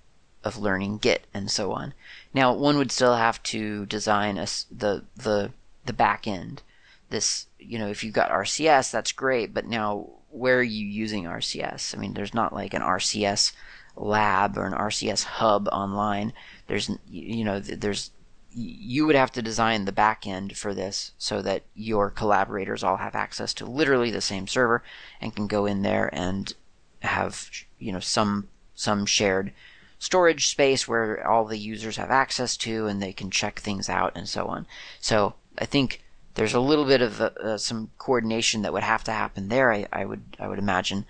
[0.45, 1.93] of learning Git and so on.
[2.33, 5.51] Now, one would still have to design a, the the
[5.85, 6.63] the back end.
[7.11, 11.25] This, you know, if you've got RCS, that's great, but now where are you using
[11.25, 11.97] RCS?
[11.97, 13.53] I mean, there's not like an RCS
[13.97, 16.33] lab or an RCS hub online.
[16.67, 18.11] There's, you know, there's
[18.59, 22.97] you would have to design the back end for this so that your collaborators all
[22.97, 24.83] have access to literally the same server
[25.21, 26.55] and can go in there and
[27.01, 29.53] have you know some some shared
[29.99, 34.13] storage space where all the users have access to and they can check things out
[34.15, 34.67] and so on.
[35.01, 36.03] So I think
[36.35, 39.71] there's a little bit of uh, some coordination that would have to happen there.
[39.71, 41.05] I, I would I would imagine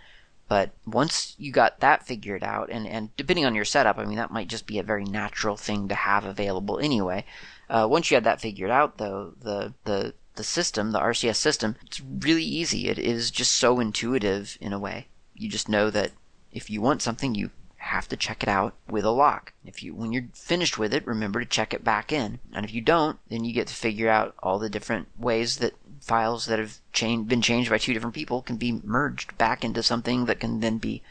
[0.48, 4.16] but once you got that figured out, and, and depending on your setup, I mean,
[4.16, 7.24] that might just be a very natural thing to have available anyway.
[7.68, 11.74] Uh, once you had that figured out, though, the, the, the system, the RCS system,
[11.84, 12.88] it's really easy.
[12.88, 15.08] It is just so intuitive in a way.
[15.34, 16.12] You just know that
[16.52, 19.52] if you want something, you have to check it out with a lock.
[19.64, 22.38] If you, when you're finished with it, remember to check it back in.
[22.52, 25.74] And if you don't, then you get to figure out all the different ways that
[26.06, 29.82] files that have changed, been changed by two different people can be merged back into
[29.82, 31.02] something that can then be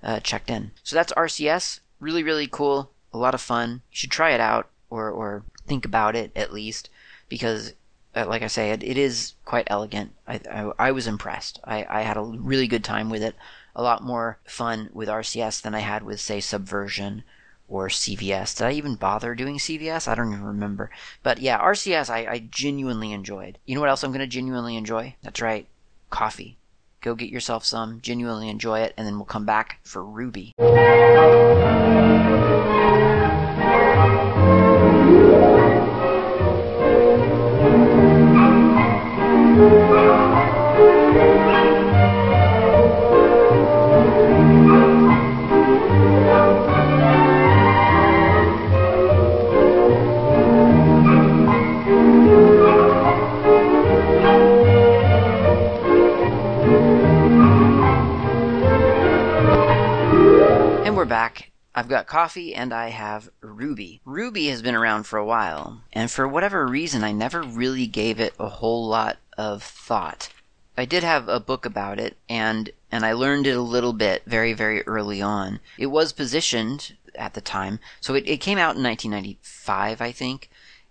[0.00, 0.70] uh, checked in.
[0.84, 1.80] So that's RCS.
[1.98, 2.90] Really, really cool.
[3.12, 3.82] A lot of fun.
[3.90, 6.88] You should try it out or, or think about it at least
[7.28, 7.74] because,
[8.14, 10.12] uh, like I say, it, it is quite elegant.
[10.28, 11.58] I, I, I was impressed.
[11.64, 13.34] I, I had a really good time with it.
[13.74, 17.24] A lot more fun with RCS than I had with, say, Subversion
[17.68, 18.56] or CVS.
[18.56, 20.08] Did I even bother doing CVS?
[20.08, 20.90] I don't even remember.
[21.22, 23.58] But yeah, RCS I, I genuinely enjoyed.
[23.66, 25.16] You know what else I'm going to genuinely enjoy?
[25.22, 25.66] That's right,
[26.10, 26.56] coffee.
[27.00, 30.52] Go get yourself some, genuinely enjoy it, and then we'll come back for Ruby.
[61.04, 61.50] We're back.
[61.74, 64.00] I've got coffee and I have Ruby.
[64.06, 68.18] Ruby has been around for a while, and for whatever reason, I never really gave
[68.18, 70.30] it a whole lot of thought.
[70.78, 74.22] I did have a book about it, and and I learned it a little bit
[74.24, 75.60] very very early on.
[75.76, 80.48] It was positioned at the time, so it, it came out in 1995, I think,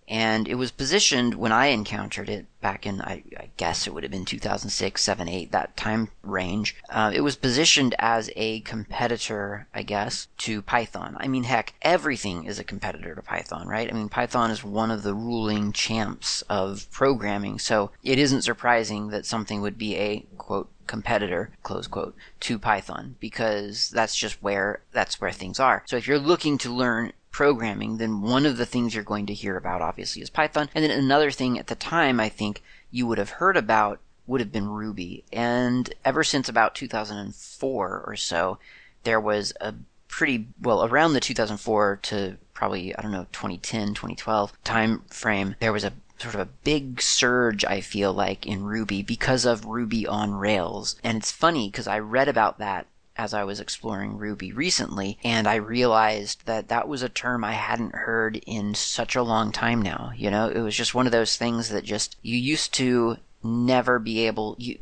[0.07, 4.03] And it was positioned when I encountered it back in, I, I guess it would
[4.03, 6.75] have been 2006, 7, 8, that time range.
[6.89, 11.17] Uh, it was positioned as a competitor, I guess, to Python.
[11.19, 13.89] I mean, heck, everything is a competitor to Python, right?
[13.89, 19.09] I mean, Python is one of the ruling champs of programming, so it isn't surprising
[19.09, 24.81] that something would be a, quote, competitor close quote to python because that's just where
[24.91, 28.65] that's where things are so if you're looking to learn programming, then one of the
[28.65, 30.69] things you're going to hear about obviously is Python.
[30.73, 34.39] And then another thing at the time I think you would have heard about would
[34.39, 35.25] have been Ruby.
[35.33, 38.59] And ever since about 2004 or so,
[39.03, 39.73] there was a
[40.07, 45.73] pretty well around the 2004 to probably I don't know 2010 2012 time frame there
[45.73, 50.05] was a sort of a big surge I feel like in Ruby because of Ruby
[50.05, 54.51] on Rails and it's funny because I read about that as I was exploring Ruby
[54.51, 59.23] recently, and I realized that that was a term I hadn't heard in such a
[59.23, 60.11] long time now.
[60.15, 63.99] You know, it was just one of those things that just, you used to never
[63.99, 64.79] be able, you,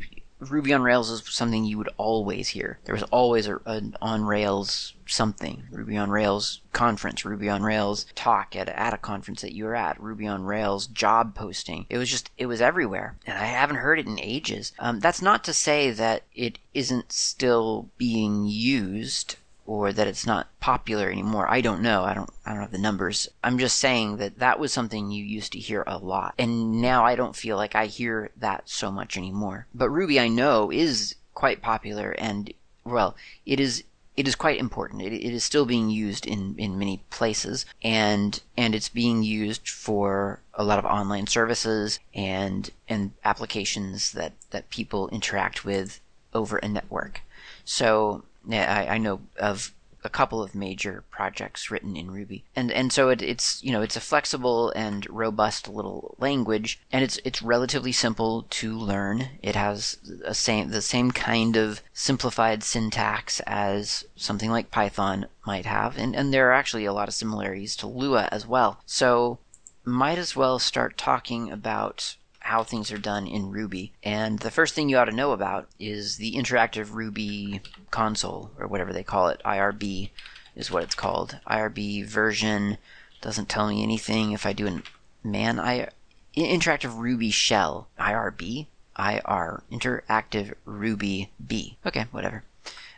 [0.50, 2.80] Ruby on Rails is something you would always hear.
[2.86, 5.64] There was always a, an on Rails something.
[5.72, 9.76] Ruby on Rails conference, Ruby on Rails talk at, at a conference that you were
[9.76, 11.86] at, Ruby on Rails job posting.
[11.89, 13.18] It was just, it was everywhere.
[13.28, 14.74] And I haven't heard it in ages.
[14.80, 19.36] Um, that's not to say that it isn't still being used
[19.66, 21.47] or that it's not popular anymore.
[21.49, 22.03] I don't know.
[22.03, 23.30] I don't I don't have the numbers.
[23.43, 26.34] I'm just saying that that was something you used to hear a lot.
[26.38, 29.68] And now I don't feel like I hear that so much anymore.
[29.74, 32.53] But Ruby I know is quite popular and
[32.84, 33.84] well, it is
[34.18, 35.01] it is quite important.
[35.01, 39.70] It, it is still being used in, in many places, and and it's being used
[39.70, 46.01] for a lot of online services and and applications that that people interact with
[46.34, 47.22] over a network.
[47.64, 49.74] So I, I know of
[50.04, 53.82] a couple of major projects written in Ruby, and and so it, it's you know
[53.82, 59.30] it's a flexible and robust little language, and it's it's relatively simple to learn.
[59.44, 65.66] It has a same the same kind of simplified syntax as something like Python might
[65.66, 68.82] have, and and there are actually a lot of similarities to Lua as well.
[68.86, 69.38] So
[69.84, 73.94] might as well start talking about how things are done in Ruby.
[74.04, 77.62] And the first thing you ought to know about is the interactive Ruby
[77.92, 79.42] console, or whatever they call it.
[79.46, 80.10] IRB
[80.56, 81.39] is what it's called.
[81.48, 82.78] IRB version
[83.22, 84.32] doesn't tell me anything.
[84.32, 84.84] If I do an
[85.24, 85.89] man, I
[86.36, 88.68] interactive Ruby shell IRB
[88.98, 91.78] IR interactive Ruby B.
[91.86, 92.44] Okay, whatever.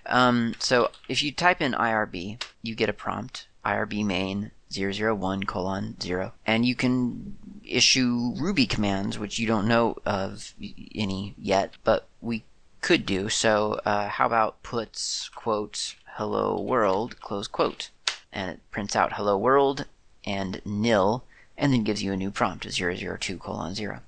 [0.06, 3.48] Um, so if you type in IRB, you get a prompt.
[3.66, 6.34] IRB main 001 colon 0.
[6.46, 10.54] And you can issue Ruby commands, which you don't know of
[10.94, 12.44] any yet, but we
[12.82, 13.30] could do.
[13.30, 17.90] So, uh, how about puts, quote, hello world, close quote.
[18.32, 19.86] And it prints out hello world
[20.26, 21.24] and nil,
[21.58, 24.02] and then gives you a new prompt, 002 colon 0.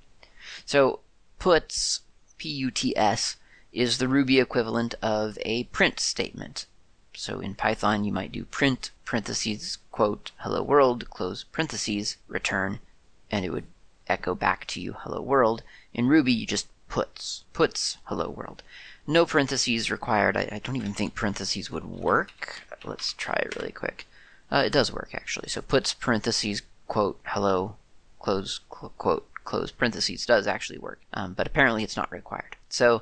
[0.65, 0.99] So,
[1.39, 2.01] puts,
[2.37, 3.37] P-U-T-S,
[3.71, 6.65] is the Ruby equivalent of a print statement.
[7.13, 12.79] So in Python, you might do print parentheses quote hello world close parentheses return,
[13.31, 13.63] and it would
[14.07, 15.63] echo back to you hello world.
[15.93, 18.61] In Ruby, you just puts puts hello world.
[19.07, 20.35] No parentheses required.
[20.35, 22.63] I, I don't even think parentheses would work.
[22.83, 24.05] Let's try it really quick.
[24.51, 25.47] Uh, it does work actually.
[25.47, 27.77] So puts parentheses quote hello
[28.19, 32.57] close cl- quote close parentheses does actually work, um, but apparently it's not required.
[32.67, 33.01] So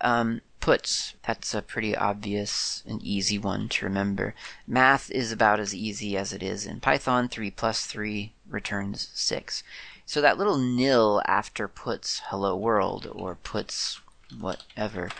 [0.00, 4.34] um, puts, that's a pretty obvious and easy one to remember.
[4.66, 7.28] Math is about as easy as it is in Python.
[7.28, 9.62] 3 plus 3 returns 6.
[10.06, 14.00] So that little nil after puts hello world or puts
[14.38, 15.10] whatever,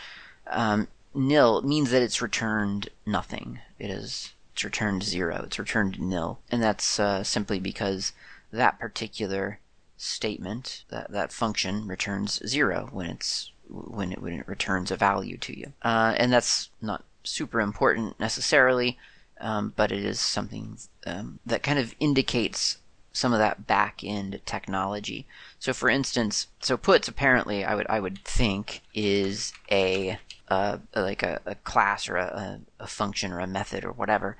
[0.48, 3.60] um, nil means that it's returned nothing.
[3.78, 5.42] It is it's returned zero.
[5.46, 8.12] It's returned nil, and that's uh, simply because
[8.52, 9.60] that particular
[10.00, 15.36] statement, that that function returns zero when it's when it when it returns a value
[15.38, 15.72] to you.
[15.82, 18.98] Uh, and that's not super important necessarily,
[19.40, 22.78] um, but it is something um, that kind of indicates
[23.12, 25.26] some of that back end technology.
[25.58, 31.22] So, for instance, so puts apparently I would I would think is a uh, like
[31.22, 34.36] a, a, class or a, a, function or a method or whatever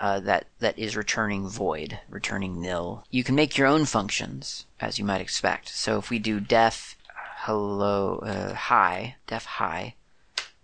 [0.00, 3.04] uh, that that is returning void, returning nil.
[3.10, 5.68] You can make your own functions as you might expect.
[5.68, 6.96] So if we do def
[7.42, 9.94] hello uh, hi def hi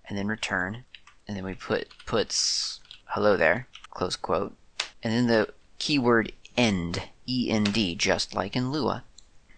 [0.07, 0.85] and then return
[1.27, 4.55] and then we put puts hello there close quote
[5.03, 9.03] and then the keyword end end just like in lua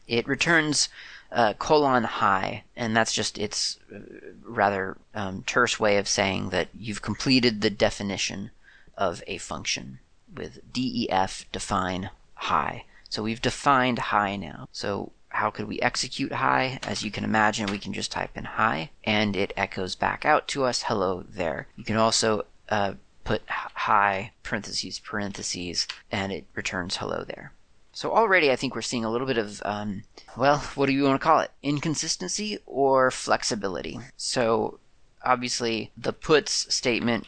[0.06, 0.88] it returns
[1.30, 3.98] uh, colon hi, and that's just its uh,
[4.42, 8.50] rather um, terse way of saying that you've completed the definition
[8.98, 10.00] of a function
[10.34, 12.84] with def define hi.
[13.08, 14.68] So we've defined hi now.
[14.72, 16.78] So how could we execute hi?
[16.82, 20.48] As you can imagine, we can just type in hi and it echoes back out
[20.48, 21.68] to us, hello there.
[21.76, 22.94] You can also uh,
[23.24, 27.52] put hi parentheses, parentheses, and it returns hello there.
[27.92, 30.04] So already I think we're seeing a little bit of, um,
[30.36, 31.50] well, what do you want to call it?
[31.62, 33.98] Inconsistency or flexibility.
[34.16, 34.80] So
[35.24, 37.26] obviously the puts statement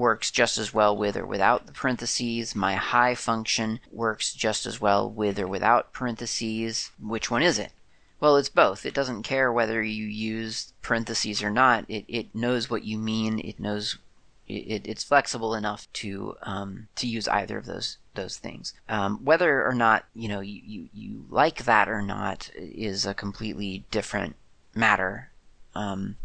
[0.00, 2.56] works just as well with or without the parentheses.
[2.56, 6.90] My hi function works just as well with or without parentheses.
[7.00, 7.72] Which one is it?
[8.18, 8.84] Well, it's both.
[8.84, 11.84] It doesn't care whether you use parentheses or not.
[11.88, 13.38] It, it knows what you mean.
[13.38, 13.98] It knows
[14.46, 18.74] it, it's flexible enough to um, to use either of those those things.
[18.88, 23.14] Um, whether or not you know you, you, you like that or not is a
[23.14, 24.36] completely different
[24.74, 25.30] matter.
[25.74, 26.16] Um,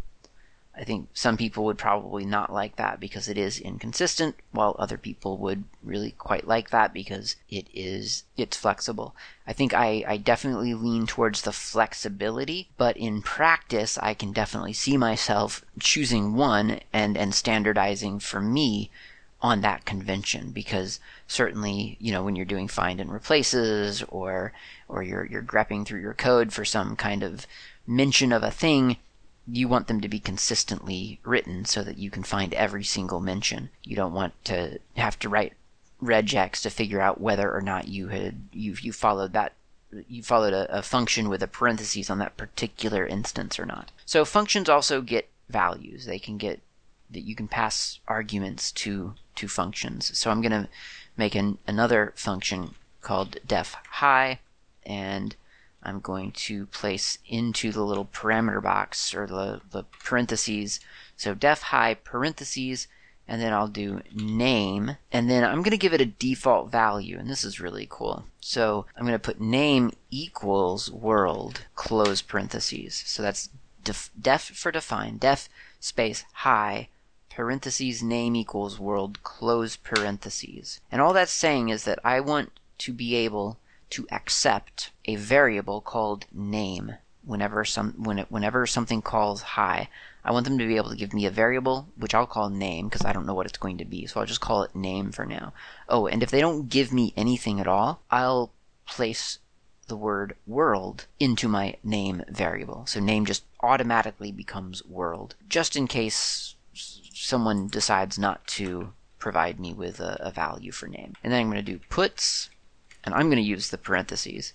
[0.78, 4.98] I think some people would probably not like that because it is inconsistent, while other
[4.98, 9.16] people would really quite like that because it is it's flexible.
[9.46, 14.74] I think I, I definitely lean towards the flexibility, but in practice I can definitely
[14.74, 18.90] see myself choosing one and, and standardizing for me
[19.40, 24.52] on that convention because certainly you know when you're doing find and replaces or
[24.88, 27.46] or you're you're grepping through your code for some kind of
[27.86, 28.96] mention of a thing
[29.46, 33.70] you want them to be consistently written so that you can find every single mention.
[33.84, 35.54] You don't want to have to write
[36.02, 39.54] regex to figure out whether or not you had you you followed that
[40.08, 43.90] you followed a, a function with a parentheses on that particular instance or not.
[44.04, 46.06] So functions also get values.
[46.06, 46.60] They can get
[47.10, 50.16] that you can pass arguments to to functions.
[50.18, 50.68] So I'm going to
[51.16, 54.40] make an, another function called def hi
[54.84, 55.36] and
[55.86, 60.80] I'm going to place into the little parameter box or the, the parentheses.
[61.16, 62.88] So def hi parentheses,
[63.28, 67.18] and then I'll do name, and then I'm going to give it a default value,
[67.18, 68.24] and this is really cool.
[68.40, 73.02] So I'm going to put name equals world close parentheses.
[73.06, 73.48] So that's
[73.82, 75.48] def, def for define, def
[75.80, 76.88] space hi
[77.30, 80.80] parentheses name equals world close parentheses.
[80.90, 83.58] And all that's saying is that I want to be able
[83.90, 89.88] to accept a variable called name whenever some when it, whenever something calls hi.
[90.24, 92.88] I want them to be able to give me a variable which I'll call name
[92.88, 94.06] because I don't know what it's going to be.
[94.06, 95.52] So I'll just call it name for now.
[95.88, 98.52] Oh, and if they don't give me anything at all, I'll
[98.86, 99.38] place
[99.88, 102.86] the word world into my name variable.
[102.86, 109.72] So name just automatically becomes world just in case someone decides not to provide me
[109.72, 111.14] with a, a value for name.
[111.22, 112.50] And then I'm going to do puts
[113.06, 114.52] and I'm going to use the parentheses.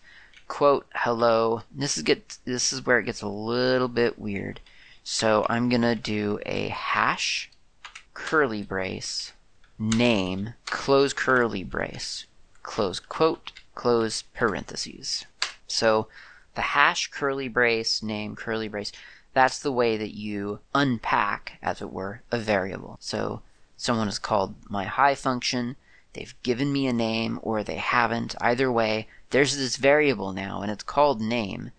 [0.47, 1.63] Quote hello.
[1.73, 4.59] This is get this is where it gets a little bit weird.
[5.03, 7.49] So I'm going to do a hash
[8.13, 9.31] curly brace
[9.79, 12.25] name close curly brace
[12.61, 15.25] close quote close parentheses.
[15.65, 16.07] So
[16.55, 18.91] the hash curly brace name curly brace
[19.33, 22.97] that's the way that you unpack as it were a variable.
[22.99, 23.41] So
[23.77, 25.77] someone has called my hi function
[26.13, 28.35] They've given me a name or they haven't.
[28.41, 31.71] Either way, there's this variable now and it's called name.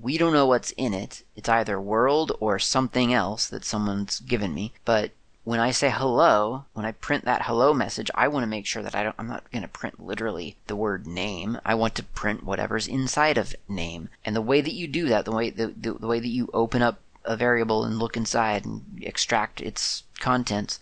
[0.00, 1.24] We don't know what's in it.
[1.34, 4.72] It's either world or something else that someone's given me.
[4.84, 5.10] But
[5.42, 8.82] when I say hello, when I print that hello message, I want to make sure
[8.82, 11.58] that I don't, I'm not going to print literally the word name.
[11.64, 14.10] I want to print whatever's inside of name.
[14.24, 16.48] And the way that you do that, the way, the, the, the way that you
[16.54, 20.78] open up a variable and look inside and extract its contents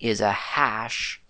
[0.00, 1.20] is a hash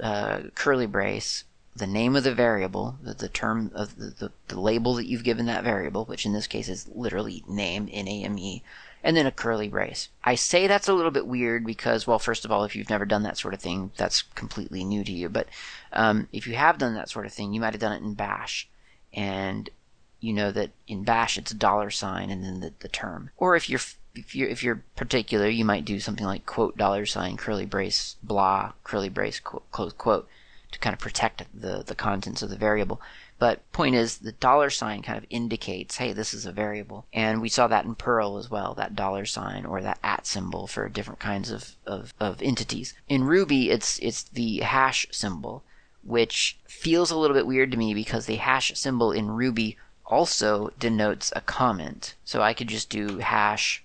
[0.00, 1.44] uh, curly brace,
[1.76, 5.24] the name of the variable, the, the term of the, the, the, label that you've
[5.24, 8.62] given that variable, which in this case is literally name, N-A-M-E,
[9.02, 10.08] and then a curly brace.
[10.24, 13.06] I say that's a little bit weird because, well, first of all, if you've never
[13.06, 15.28] done that sort of thing, that's completely new to you.
[15.28, 15.48] But
[15.92, 18.14] um, if you have done that sort of thing, you might have done it in
[18.14, 18.68] Bash,
[19.12, 19.70] and
[20.20, 23.30] you know that in Bash it's a dollar sign and then the, the term.
[23.36, 23.80] Or if you're
[24.18, 28.16] if you're if you're particular, you might do something like quote dollar sign curly brace
[28.22, 30.28] blah curly brace close quote
[30.70, 33.00] to kind of protect the the contents of the variable.
[33.38, 37.40] But point is, the dollar sign kind of indicates, hey, this is a variable, and
[37.40, 40.88] we saw that in Perl as well, that dollar sign or that at symbol for
[40.88, 42.94] different kinds of, of, of entities.
[43.08, 45.62] In Ruby, it's it's the hash symbol,
[46.02, 50.72] which feels a little bit weird to me because the hash symbol in Ruby also
[50.78, 52.16] denotes a comment.
[52.24, 53.84] So I could just do hash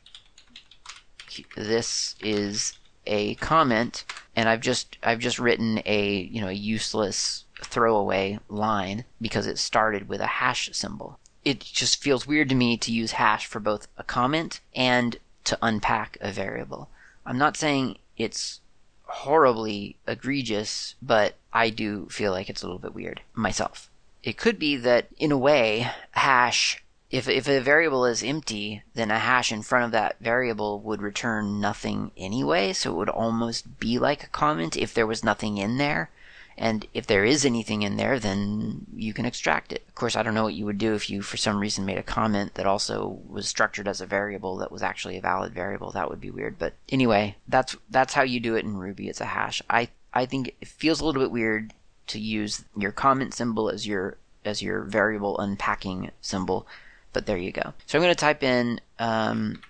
[1.56, 2.74] this is
[3.06, 4.06] a comment
[4.36, 9.58] and I've just I've just written a you know a useless throwaway line because it
[9.58, 11.20] started with a hash symbol.
[11.46, 15.58] It just feels weird to me to use hash for both a comment and to
[15.62, 16.90] unpack a variable.
[17.26, 18.62] I'm not saying it's
[19.04, 23.90] horribly egregious, but I do feel like it's a little bit weird myself.
[24.24, 26.83] it could be that in a way, hash
[27.14, 30.99] if, if a variable is empty, then a hash in front of that variable would
[30.99, 35.59] return nothing anyway, so it would almost be like a comment if there was nothing
[35.59, 36.09] in there.
[36.57, 39.84] And if there is anything in there, then you can extract it.
[39.88, 41.99] Of course, I don't know what you would do if you, for some reason, made
[41.99, 45.91] a comment that also was structured as a variable that was actually a valid variable.
[45.91, 46.57] That would be weird.
[46.57, 49.07] But anyway, that's that's how you do it in Ruby.
[49.07, 49.61] It's a hash.
[49.70, 51.74] I I think it feels a little bit weird
[52.07, 56.68] to use your comment symbol as your as your variable unpacking symbol
[57.14, 57.74] but there you go.
[57.86, 59.61] So I'm going to type in, um,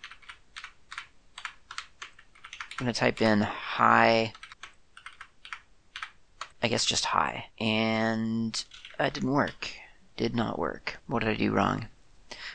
[2.79, 4.33] I'm going to type in hi,
[6.61, 8.63] I guess just hi, and
[8.99, 9.69] it didn't work.
[10.15, 10.99] Did not work.
[11.07, 11.87] What did I do wrong?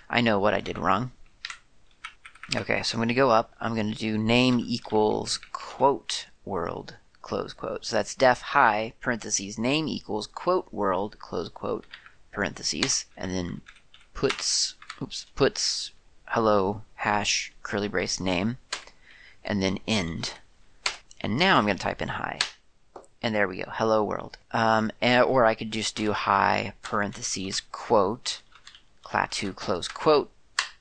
[0.09, 1.13] I know what I did wrong.
[2.57, 3.55] Okay, so I'm going to go up.
[3.61, 7.85] I'm going to do name equals quote world close quote.
[7.85, 11.85] So that's def hi parentheses name equals quote world close quote
[12.33, 13.61] parentheses and then
[14.15, 15.93] puts oops, puts
[16.27, 18.59] hello hash curly brace name
[19.45, 20.35] and then end.
[21.21, 22.39] And now I'm going to type in hi.
[23.23, 23.71] And there we go.
[23.73, 24.39] Hello world.
[24.53, 28.43] Um, and, or I could just do hi parentheses quote
[29.05, 30.31] Klaatu close quote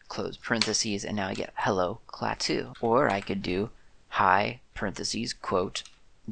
[0.07, 2.73] close parentheses and now I get hello Klaatu.
[2.81, 3.69] Or I could do
[4.09, 5.83] hi parentheses quote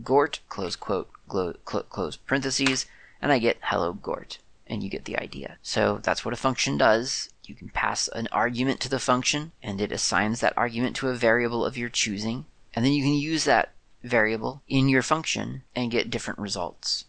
[0.03, 2.85] Gort close quote close parentheses
[3.21, 5.57] and I get hello Gort and you get the idea.
[5.61, 7.29] So that's what a function does.
[7.47, 11.15] You can pass an argument to the function, and it assigns that argument to a
[11.15, 13.73] variable of your choosing, and then you can use that
[14.03, 17.05] variable in your function and get different results.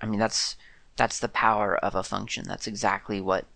[0.00, 0.56] I mean, that's
[0.96, 2.44] that's the power of a function.
[2.46, 3.46] That's exactly what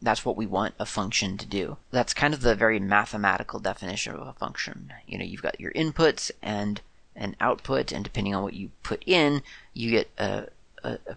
[0.00, 1.78] that's what we want a function to do.
[1.90, 4.92] That's kind of the very mathematical definition of a function.
[5.06, 6.80] You know, you've got your inputs and
[7.16, 9.42] an output, and depending on what you put in,
[9.72, 10.48] you get a,
[10.82, 11.16] a, a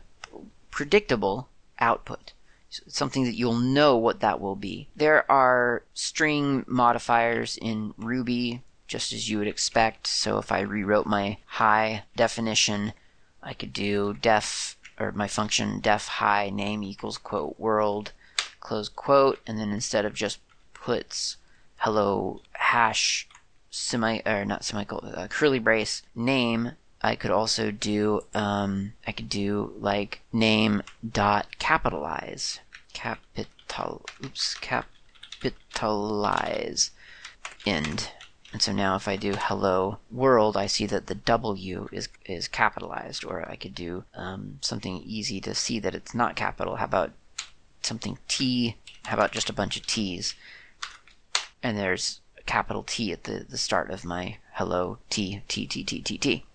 [0.72, 1.50] predictable
[1.80, 2.34] output
[2.70, 4.88] something that you'll know what that will be.
[4.96, 10.08] There are string modifiers in Ruby, just as you would expect.
[10.08, 12.94] So if I rewrote my hi definition,
[13.42, 18.12] I could do def, or my function def hi name equals quote world,
[18.60, 20.40] close quote, and then instead of just
[20.74, 21.38] puts
[21.78, 23.28] hello hash
[23.70, 26.72] semi, or not semicolon, uh, curly brace name,
[27.02, 32.60] I could also do um, I could do like name dot capitalize
[32.94, 36.90] capital oops capitalize
[37.66, 38.12] end.
[38.54, 42.48] And so now if I do hello world, I see that the W is is
[42.48, 43.26] capitalized.
[43.26, 46.78] Or I could do um, something easy to see that it's not capital.
[46.78, 47.12] How about
[47.82, 48.78] something T?
[49.06, 50.34] How about just a bunch of T's?
[51.62, 55.84] And there's a capital T at the, the start of my hello T T T
[55.84, 56.46] T T T.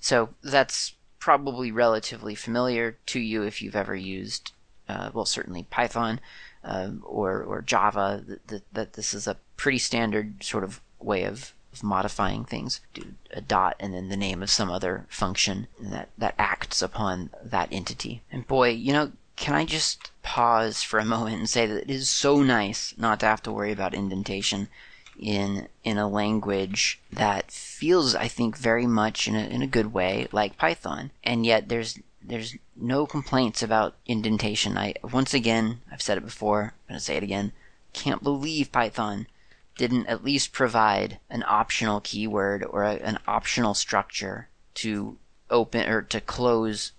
[0.00, 4.52] So that's probably relatively familiar to you if you've ever used,
[4.88, 6.20] uh, well, certainly Python
[6.64, 11.52] um, or, or Java, that, that this is a pretty standard sort of way of,
[11.72, 12.80] of modifying things.
[12.94, 17.30] Do a dot and then the name of some other function that, that acts upon
[17.42, 18.22] that entity.
[18.30, 21.90] And boy, you know, can I just pause for a moment and say that it
[21.90, 24.68] is so nice not to have to worry about indentation
[25.18, 29.92] in in a language that feels, I think, very much in a in a good
[29.92, 34.78] way like Python, and yet there's there's no complaints about indentation.
[34.78, 37.52] I once again, I've said it before, I'm gonna say it again.
[37.92, 39.26] Can't believe Python
[39.76, 45.16] didn't at least provide an optional keyword or a, an optional structure to
[45.50, 46.92] open or to close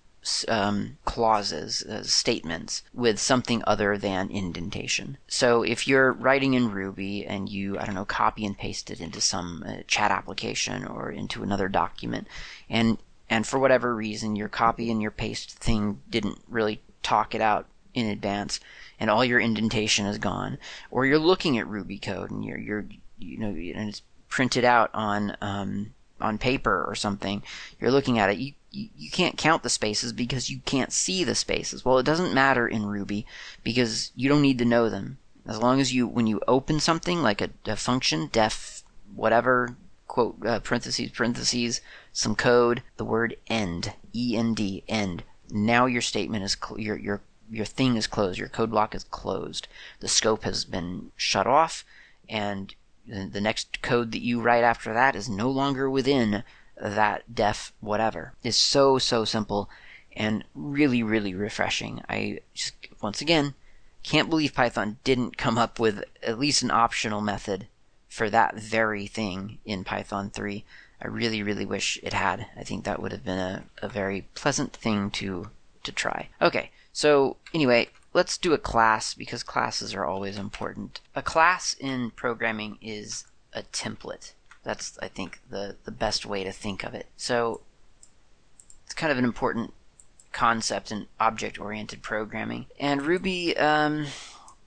[0.48, 5.16] um, clauses, uh, statements with something other than indentation.
[5.28, 9.00] So if you're writing in Ruby and you, I don't know, copy and paste it
[9.00, 12.26] into some uh, chat application or into another document,
[12.68, 12.98] and
[13.28, 17.66] and for whatever reason your copy and your paste thing didn't really talk it out
[17.94, 18.60] in advance,
[18.98, 20.58] and all your indentation is gone,
[20.90, 22.86] or you're looking at Ruby code and you're you're
[23.18, 27.42] you know and it's printed out on um, on paper or something,
[27.80, 31.24] you're looking at it, you, you, you can't count the spaces because you can't see
[31.24, 31.84] the spaces.
[31.84, 33.26] Well, it doesn't matter in Ruby
[33.62, 35.18] because you don't need to know them.
[35.46, 38.82] As long as you, when you open something like a, a function, def,
[39.14, 41.80] whatever, quote, uh, parentheses, parentheses,
[42.12, 45.24] some code, the word end, E-N-D, end.
[45.50, 49.04] Now your statement is, cl- your, your, your thing is closed, your code block is
[49.04, 49.66] closed.
[50.00, 51.84] The scope has been shut off
[52.28, 52.74] and
[53.06, 56.44] the next code that you write after that is no longer within
[56.80, 58.32] that def whatever.
[58.42, 59.68] is so, so simple
[60.16, 62.02] and really, really refreshing.
[62.08, 63.54] I just, once again,
[64.02, 67.66] can't believe Python didn't come up with at least an optional method
[68.08, 70.64] for that very thing in Python 3.
[71.02, 72.46] I really, really wish it had.
[72.56, 75.50] I think that would have been a, a very pleasant thing to
[75.82, 76.28] to try.
[76.42, 81.00] Okay, so anyway, let's do a class because classes are always important.
[81.14, 83.24] A class in programming is
[83.54, 84.32] a template.
[84.62, 87.06] That's, I think, the, the best way to think of it.
[87.16, 87.62] So
[88.84, 89.72] it's kind of an important
[90.32, 92.66] concept in object oriented programming.
[92.78, 94.06] And Ruby, um,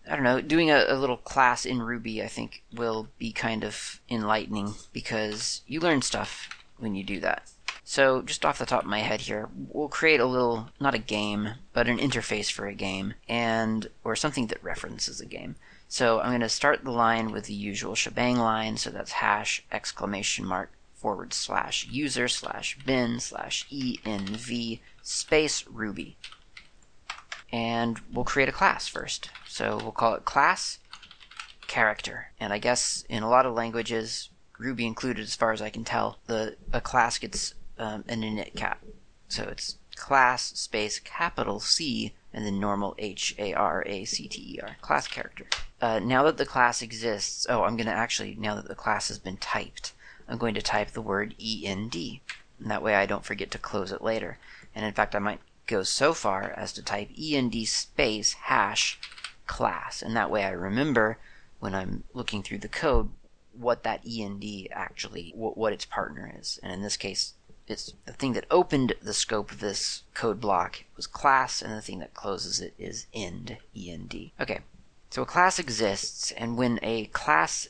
[0.09, 3.63] I don't know, doing a, a, little class in Ruby, I think, will be kind
[3.63, 7.49] of enlightening because you learn stuff when you do that.
[7.85, 10.99] So, just off the top of my head here, we'll create a little, not a
[10.99, 15.57] game, but an interface for a game, and or something that references a game.
[15.93, 19.63] So, I'm going to start the line with the usual shebang line, so that's hash
[19.71, 26.17] exclamation mark forward slash user slash bin slash env space ruby.
[27.51, 29.29] And we'll create a class first.
[29.47, 30.79] So we'll call it class
[31.67, 32.31] character.
[32.39, 35.83] And I guess in a lot of languages, Ruby included as far as I can
[35.83, 38.83] tell, the a class gets um, an init cap.
[39.27, 44.55] So it's class space capital C and the normal H A R A C T
[44.55, 45.45] E R class character.
[45.81, 49.09] Uh, now that the class exists, oh, I'm going to actually now that the class
[49.09, 49.93] has been typed,
[50.27, 51.95] I'm going to type the word END.
[52.59, 54.37] And that way I don't forget to close it later.
[54.73, 58.99] And in fact, I might go so far as to type END space hash
[59.47, 60.01] class.
[60.01, 61.17] And that way I remember
[61.59, 63.09] when I'm looking through the code
[63.53, 66.59] what that END actually, what, what its partner is.
[66.63, 67.33] And in this case,
[67.67, 71.81] it's the thing that opened the scope of this code block was class, and the
[71.81, 74.31] thing that closes it is end, END.
[74.39, 74.59] Okay,
[75.09, 77.67] so a class exists, and when a class,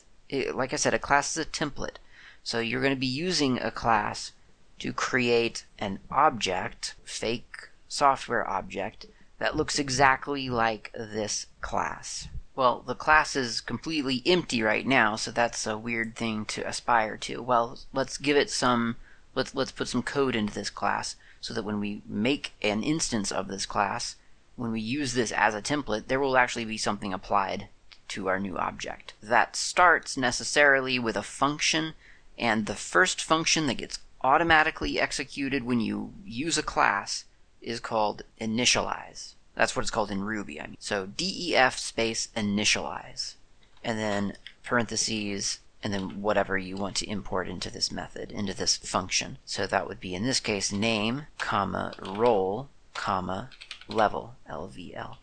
[0.52, 1.96] like I said, a class is a template.
[2.42, 4.32] So you're going to be using a class
[4.80, 9.06] to create an object, fake software object,
[9.38, 12.28] that looks exactly like this class.
[12.56, 17.16] Well, the class is completely empty right now, so that's a weird thing to aspire
[17.18, 17.42] to.
[17.42, 18.96] Well, let's give it some
[19.34, 23.30] let's let's put some code into this class so that when we make an instance
[23.30, 24.16] of this class,
[24.56, 27.68] when we use this as a template, there will actually be something applied
[28.08, 29.14] to our new object.
[29.22, 31.94] That starts necessarily with a function
[32.38, 37.24] and the first function that gets automatically executed when you use a class
[37.60, 39.34] is called initialize.
[39.54, 40.60] That's what it's called in Ruby.
[40.60, 40.76] I mean.
[40.80, 43.34] So def space initialize,
[43.82, 48.78] and then parentheses, and then whatever you want to import into this method, into this
[48.78, 49.36] function.
[49.44, 53.50] So that would be in this case name, comma role, comma
[53.86, 55.18] level, LVL.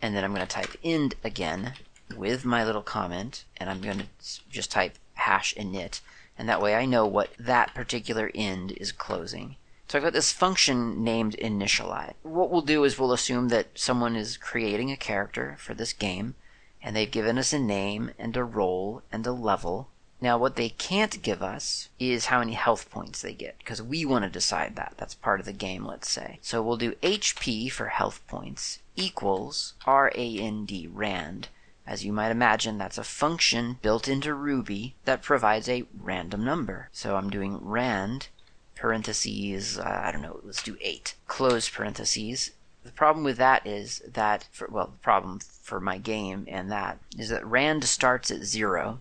[0.00, 1.74] And then I'm going to type end again
[2.16, 4.06] with my little comment, and I'm going to
[4.48, 6.00] just type hash init,
[6.38, 9.56] and that way I know what that particular end is closing.
[9.88, 12.14] So I've got this function named initialize.
[12.22, 16.36] What we'll do is we'll assume that someone is creating a character for this game,
[16.82, 19.88] and they've given us a name and a role and a level.
[20.20, 24.04] Now, what they can't give us is how many health points they get, because we
[24.04, 24.94] want to decide that.
[24.96, 26.38] That's part of the game, let's say.
[26.42, 31.48] So we'll do HP for health points equals RAND, RAND,
[31.90, 36.88] as you might imagine, that's a function built into Ruby that provides a random number.
[36.92, 38.28] So I'm doing rand
[38.76, 42.52] parentheses, uh, I don't know, let's do 8, close parentheses.
[42.90, 46.98] The problem with that is that, for, well, the problem for my game and that
[47.16, 49.00] is that rand starts at 0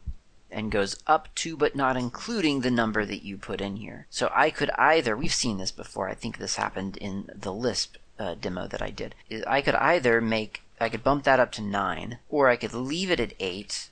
[0.51, 4.05] and goes up to but not including the number that you put in here.
[4.11, 7.95] So I could either, we've seen this before, I think this happened in the Lisp
[8.19, 9.15] uh, demo that I did.
[9.47, 13.09] I could either make I could bump that up to 9, or I could leave
[13.09, 13.89] it at 8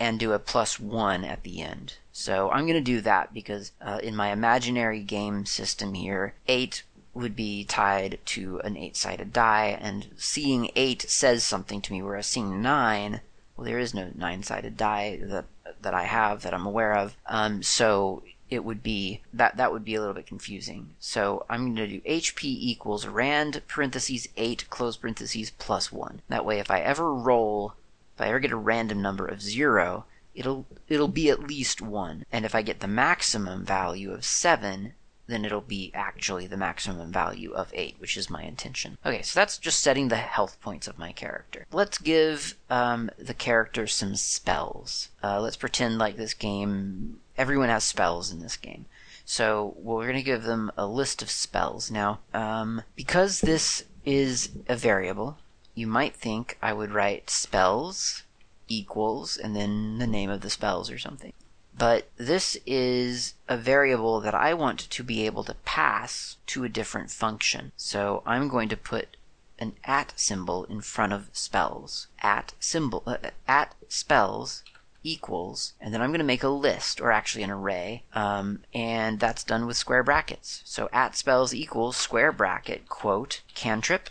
[0.00, 1.94] and do a plus 1 at the end.
[2.12, 6.82] So I'm going to do that because uh, in my imaginary game system here, 8
[7.18, 12.00] would be tied to an 8 sided die, and seeing 8 says something to me,
[12.00, 13.20] whereas seeing 9,
[13.56, 15.46] well, there is no 9 sided die that,
[15.82, 17.16] that I have that I'm aware of.
[17.26, 20.94] Um, so it would be that that would be a little bit confusing.
[20.98, 26.22] So I'm going to do HP equals rand parentheses 8 close parentheses plus 1.
[26.28, 27.74] That way if I ever roll,
[28.14, 32.24] if I ever get a random number of 0, it'll it'll be at least 1.
[32.32, 34.94] And if I get the maximum value of 7,
[35.28, 38.98] then it'll be actually the maximum value of 8, which is my intention.
[39.04, 41.66] Okay, so that's just setting the health points of my character.
[41.70, 45.10] Let's give um, the character some spells.
[45.22, 48.86] Uh, let's pretend like this game everyone has spells in this game.
[49.24, 51.90] So we're going to give them a list of spells.
[51.90, 55.36] Now, um, because this is a variable,
[55.74, 58.22] you might think I would write spells
[58.68, 61.32] equals and then the name of the spells or something.
[61.78, 66.68] But this is a variable that I want to be able to pass to a
[66.68, 67.70] different function.
[67.76, 69.16] So I'm going to put
[69.60, 72.08] an at symbol in front of spells.
[72.20, 74.64] At symbol uh, at spells
[75.04, 79.20] equals, and then I'm going to make a list, or actually an array, um, and
[79.20, 80.62] that's done with square brackets.
[80.64, 84.10] So at spells equals square bracket, quote, cantrip,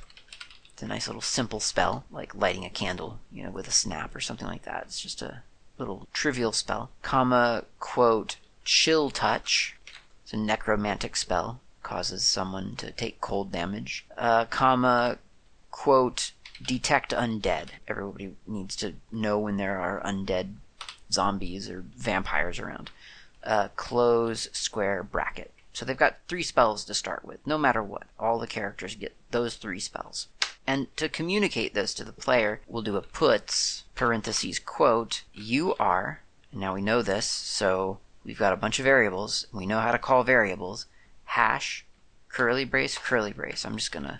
[0.72, 4.16] It's a nice little simple spell, like lighting a candle, you know, with a snap
[4.16, 4.84] or something like that.
[4.84, 5.44] It's just a
[5.78, 6.90] little trivial spell.
[7.02, 9.76] Comma, quote, chill touch.
[10.24, 11.62] It's a necromantic spell.
[11.84, 14.06] Causes someone to take cold damage.
[14.18, 15.20] Uh, comma,
[15.72, 17.70] quote, detect undead.
[17.88, 20.56] Everybody needs to know when there are undead
[21.12, 22.90] zombies or vampires around.
[23.44, 25.54] Uh, close square bracket.
[25.72, 28.08] So they've got three spells to start with, no matter what.
[28.20, 30.28] All the characters get those three spells.
[30.66, 36.22] And to communicate this to the player, we'll do a puts, parentheses, quote, you are,
[36.54, 39.48] now we know this, so we've got a bunch of variables.
[39.52, 40.86] We know how to call variables.
[41.26, 41.86] Hash,
[42.30, 43.66] curly brace, curly brace.
[43.66, 44.20] I'm just going to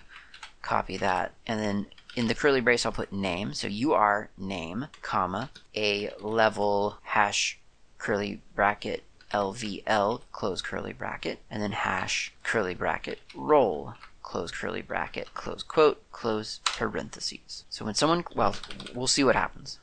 [0.60, 1.32] copy that.
[1.46, 3.54] And then in the curly brace, I'll put name.
[3.54, 7.58] So you are name, comma, a level hash
[7.98, 13.94] curly bracket LVL, close curly bracket, and then hash curly bracket role,
[14.28, 17.64] close curly bracket, close quote, close parentheses.
[17.70, 18.54] So when someone, well,
[18.94, 19.78] we'll see what happens.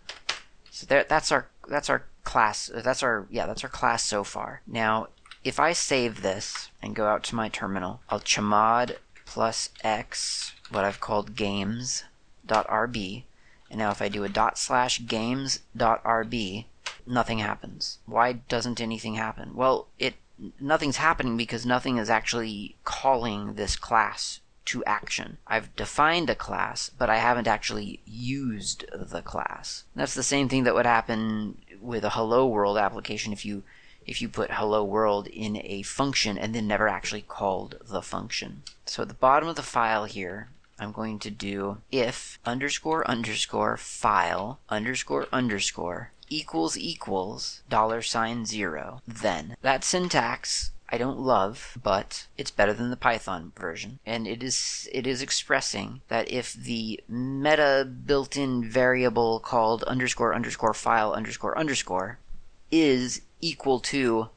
[0.70, 2.70] So there, that's our that's our class.
[2.74, 4.62] That's our yeah, that's our class so far.
[4.68, 5.08] Now,
[5.44, 10.86] if I save this and go out to my terminal, I'll chmod plus x, what
[10.86, 13.24] I've called games.rb,
[13.72, 16.66] and now if I do a dot slash games.rb,
[17.08, 17.98] nothing happens.
[18.06, 19.56] Why doesn't anything happen?
[19.56, 20.16] Well, it
[20.60, 25.38] nothing's happening because nothing is actually calling this class to action.
[25.46, 29.84] I've defined a class, but I haven't actually used the class.
[29.96, 33.64] That's the same thing that would happen with a hello world application if you
[34.06, 38.62] if you put hello world in a function and then never actually called the function.
[38.86, 43.78] So at the bottom of the file here, I'm going to do if underscore underscore
[43.78, 49.02] file underscore underscore equals equals dollar sign zero.
[49.08, 54.00] Then that syntax I don't love, but it's better than the Python version.
[54.06, 60.74] And it is it is expressing that if the meta built-in variable called underscore underscore
[60.74, 62.20] file underscore underscore
[62.72, 64.30] is equal to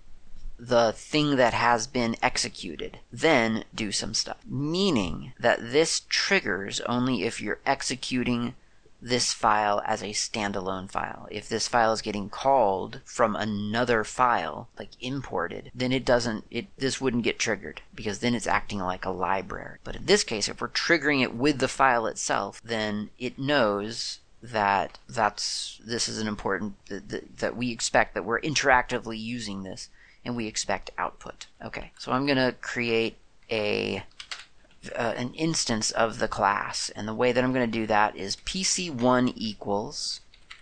[0.58, 4.38] the thing that has been executed, then do some stuff.
[4.46, 8.54] Meaning that this triggers only if you're executing
[9.00, 11.28] this file as a standalone file.
[11.30, 16.66] If this file is getting called from another file, like imported, then it doesn't, it,
[16.76, 19.78] this wouldn't get triggered because then it's acting like a library.
[19.84, 24.20] But in this case, if we're triggering it with the file itself, then it knows
[24.42, 29.90] that that's, this is an important, that, that we expect that we're interactively using this
[30.24, 31.46] and we expect output.
[31.64, 33.16] Okay, so I'm going to create
[33.50, 34.02] a
[34.90, 38.16] uh, an instance of the class, and the way that I'm going to do that
[38.16, 40.20] is pc1 equals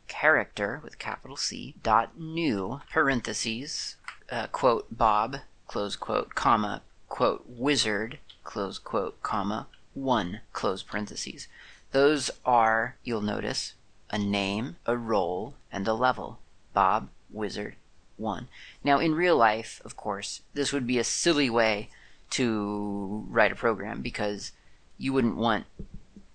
[0.09, 3.97] character with capital C dot new parentheses
[4.31, 11.49] uh, quote Bob close quote comma quote wizard close quote comma one close parentheses.
[11.93, 13.75] Those are you'll notice
[14.11, 16.39] a name, a role, and a level.
[16.73, 17.75] Bob Wizard
[18.19, 18.49] 1.
[18.85, 21.89] Now, in real life, of course, this would be a silly way
[22.31, 24.53] to write a program because
[24.99, 25.65] you wouldn't want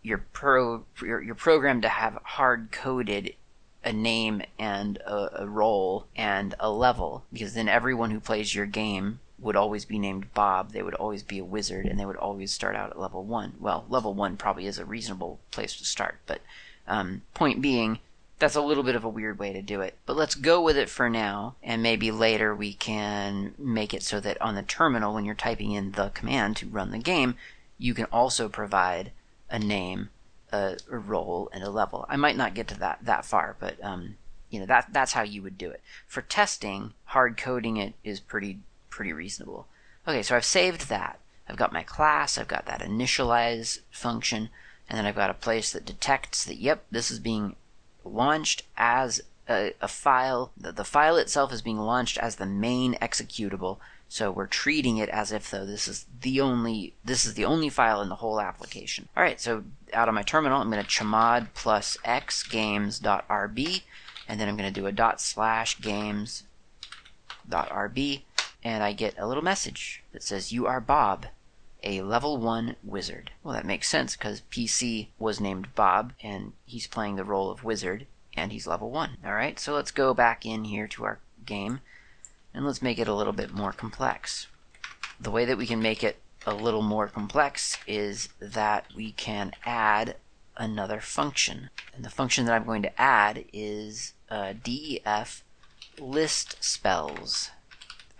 [0.02, 3.36] your pro your, your program to have hard coded
[3.84, 8.66] a name and a, a role and a level because then everyone who plays your
[8.66, 10.72] game would always be named Bob.
[10.72, 13.54] They would always be a wizard and they would always start out at level one.
[13.60, 16.42] Well, level one probably is a reasonable place to start, but
[16.88, 18.00] um, point being,
[18.42, 19.98] that's a little bit of a weird way to do it.
[20.08, 24.20] But let's go with it for now, and maybe later we can make it so
[24.20, 27.36] that on the terminal, when you're typing in the command to run the game,
[27.78, 29.12] you can also provide
[29.50, 30.10] a name,
[30.52, 32.08] a, a role, and a level.
[32.10, 34.16] I might not get to that that far, but um,
[34.50, 35.82] you know that that's how you would do it.
[36.08, 39.68] For testing, hard coding it is pretty pretty reasonable.
[40.08, 41.20] Okay, so I've saved that.
[41.48, 42.40] I've got my class.
[42.40, 44.50] I've got that initialize function,
[44.90, 47.56] and then I've got a place that detects that yep, this is being
[48.04, 50.52] launched as a, a file.
[50.58, 53.78] The, the file itself is being launched as the main executable.
[54.08, 57.70] So we're treating it as if though this is the only this is the only
[57.70, 59.08] file in the whole application.
[59.16, 63.84] All right, so out of my terminal, I'm going to chmod plus x games.rb,
[64.28, 66.44] and then I'm going to do a dot slash games.rb,
[68.64, 71.28] and I get a little message that says you are Bob,
[71.84, 73.32] a level 1 wizard.
[73.44, 77.64] Well, that makes sense because PC was named Bob and he's playing the role of
[77.64, 79.18] wizard and he's level 1.
[79.26, 81.82] Alright, so let's go back in here to our game
[82.54, 84.48] and let's make it a little bit more complex.
[85.20, 89.54] The way that we can make it a little more complex is that we can
[89.66, 90.16] add
[90.58, 91.70] another function.
[91.96, 95.44] And the function that I'm going to add is uh, def
[96.00, 97.52] list spells.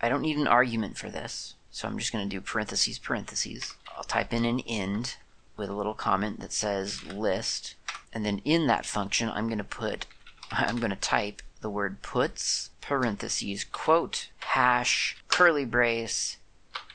[0.00, 1.54] I don't need an argument for this.
[1.72, 3.74] So I'm just going to do parentheses, parentheses.
[3.96, 5.16] I'll type in an end
[5.56, 7.76] with a little comment that says list,
[8.12, 10.06] and then in that function, I'm going to put,
[10.52, 16.36] I'm going to type the word puts, parentheses, quote, hash, curly brace,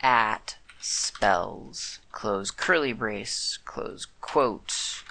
[0.03, 5.03] at, spells, close curly brace, close quote,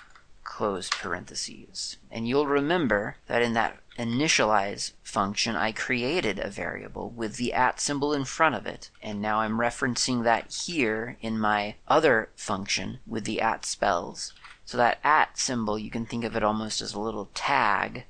[0.44, 1.96] close parentheses.
[2.08, 7.80] And you'll remember that in that initialize function, I created a variable with the at
[7.80, 8.90] symbol in front of it.
[9.02, 14.32] And now I'm referencing that here in my other function with the at spells.
[14.64, 18.04] So that at symbol, you can think of it almost as a little tag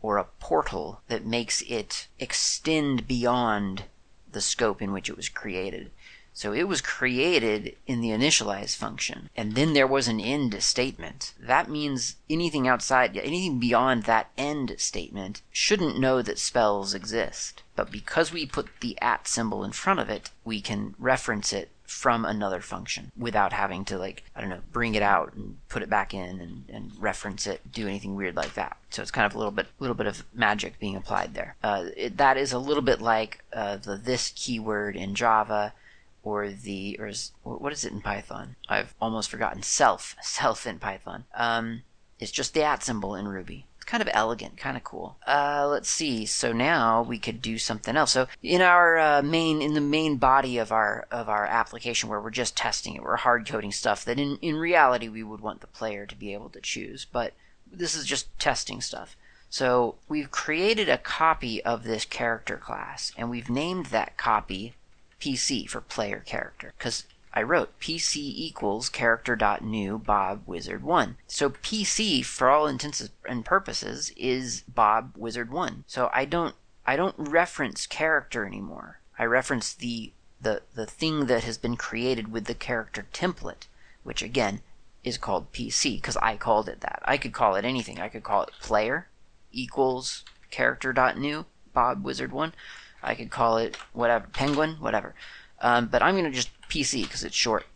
[0.00, 3.84] or a portal that makes it extend beyond
[4.30, 5.90] the scope in which it was created.
[6.34, 11.34] So it was created in the initialize function, and then there was an end statement.
[11.38, 17.62] That means anything outside, anything beyond that end statement shouldn't know that spells exist.
[17.76, 21.68] But because we put the at symbol in front of it, we can reference it
[21.84, 25.82] from another function without having to like I don't know bring it out and put
[25.82, 29.26] it back in and, and reference it do anything weird like that so it's kind
[29.26, 32.50] of a little bit little bit of magic being applied there uh, it, that is
[32.50, 35.74] a little bit like uh, the this keyword in Java
[36.22, 38.56] or the or is, what is it in Python?
[38.68, 41.24] I've almost forgotten self self in Python.
[41.34, 41.82] Um,
[42.18, 43.66] it's just the at symbol in Ruby.
[43.76, 45.16] It's kind of elegant, kind of cool.
[45.26, 46.24] Uh, let's see.
[46.24, 48.12] So now we could do something else.
[48.12, 52.20] So in our uh, main in the main body of our of our application where
[52.20, 55.60] we're just testing it, we're hard coding stuff that in in reality we would want
[55.60, 57.34] the player to be able to choose, but
[57.70, 59.16] this is just testing stuff.
[59.50, 64.74] So we've created a copy of this character class, and we've named that copy
[65.22, 71.16] PC for player character because I wrote PC equals character dot new Bob Wizard one.
[71.28, 75.84] So PC for all intents and purposes is Bob Wizard one.
[75.86, 78.98] So I don't I don't reference character anymore.
[79.16, 83.68] I reference the the the thing that has been created with the character template,
[84.02, 84.60] which again
[85.04, 87.00] is called PC because I called it that.
[87.04, 88.00] I could call it anything.
[88.00, 89.06] I could call it player
[89.52, 92.54] equals character dot new Bob Wizard one.
[93.02, 95.14] I could call it whatever, Penguin, whatever.
[95.60, 97.66] Um, but I'm going to just PC because it's short.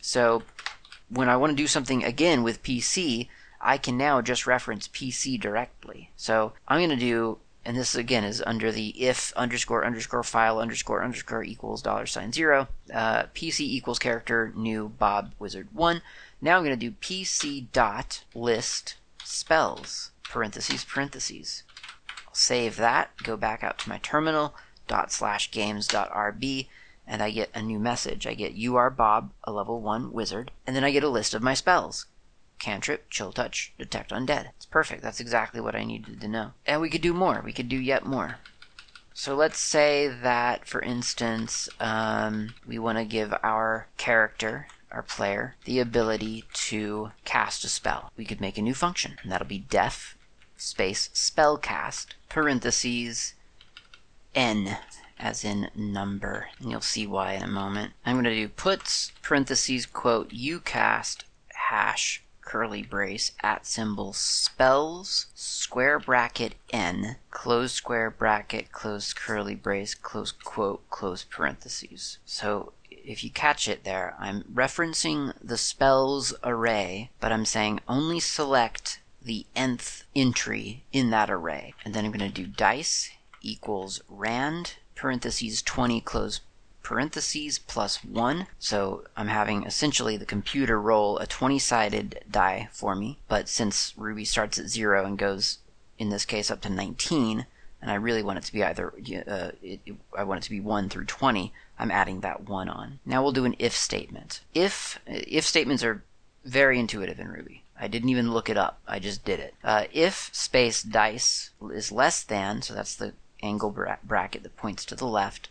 [0.00, 0.42] So
[1.08, 3.28] when I want to do something again with PC,
[3.60, 6.10] I can now just reference PC directly.
[6.16, 10.58] So I'm going to do, and this again is under the if underscore underscore file
[10.58, 16.02] underscore underscore equals dollar sign zero, uh, PC equals character new Bob Wizard one.
[16.40, 21.62] Now I'm going to do PC dot list spells parentheses parentheses.
[22.26, 24.54] I'll save that, go back out to my terminal,
[24.92, 26.68] dot slash games dot rb
[27.06, 28.26] and I get a new message.
[28.26, 31.32] I get you are Bob, a level 1 wizard, and then I get a list
[31.32, 32.04] of my spells.
[32.58, 34.50] Cantrip, Chill Touch, Detect Undead.
[34.56, 35.02] It's perfect.
[35.02, 36.52] That's exactly what I needed to know.
[36.66, 37.40] And we could do more.
[37.42, 38.36] We could do yet more.
[39.14, 45.56] So let's say that, for instance, um, we want to give our character, our player,
[45.64, 48.12] the ability to cast a spell.
[48.14, 50.18] We could make a new function, and that'll be def
[50.58, 53.34] space spellcast parentheses
[54.34, 54.78] n
[55.18, 56.48] as in number.
[56.58, 57.92] And you'll see why in a moment.
[58.04, 61.24] I'm going to do puts parentheses quote ucast
[61.54, 69.94] hash curly brace at symbol spells square bracket n close square bracket close curly brace
[69.94, 72.18] close quote close parentheses.
[72.26, 78.20] So if you catch it there, I'm referencing the spells array, but I'm saying only
[78.20, 81.74] select the nth entry in that array.
[81.84, 83.10] And then I'm going to do dice
[83.42, 86.40] equals rand parentheses 20 close
[86.82, 88.46] parentheses plus 1.
[88.58, 93.18] So I'm having essentially the computer roll a 20 sided die for me.
[93.28, 95.58] But since Ruby starts at 0 and goes,
[95.98, 97.46] in this case, up to 19,
[97.80, 98.92] and I really want it to be either,
[99.26, 102.68] uh, it, it, I want it to be 1 through 20, I'm adding that 1
[102.68, 102.98] on.
[103.04, 104.40] Now we'll do an if statement.
[104.54, 106.04] If, if statements are
[106.44, 107.64] very intuitive in Ruby.
[107.78, 108.80] I didn't even look it up.
[108.86, 109.54] I just did it.
[109.64, 114.84] Uh, if space dice is less than, so that's the angle bra- bracket that points
[114.86, 115.48] to the left.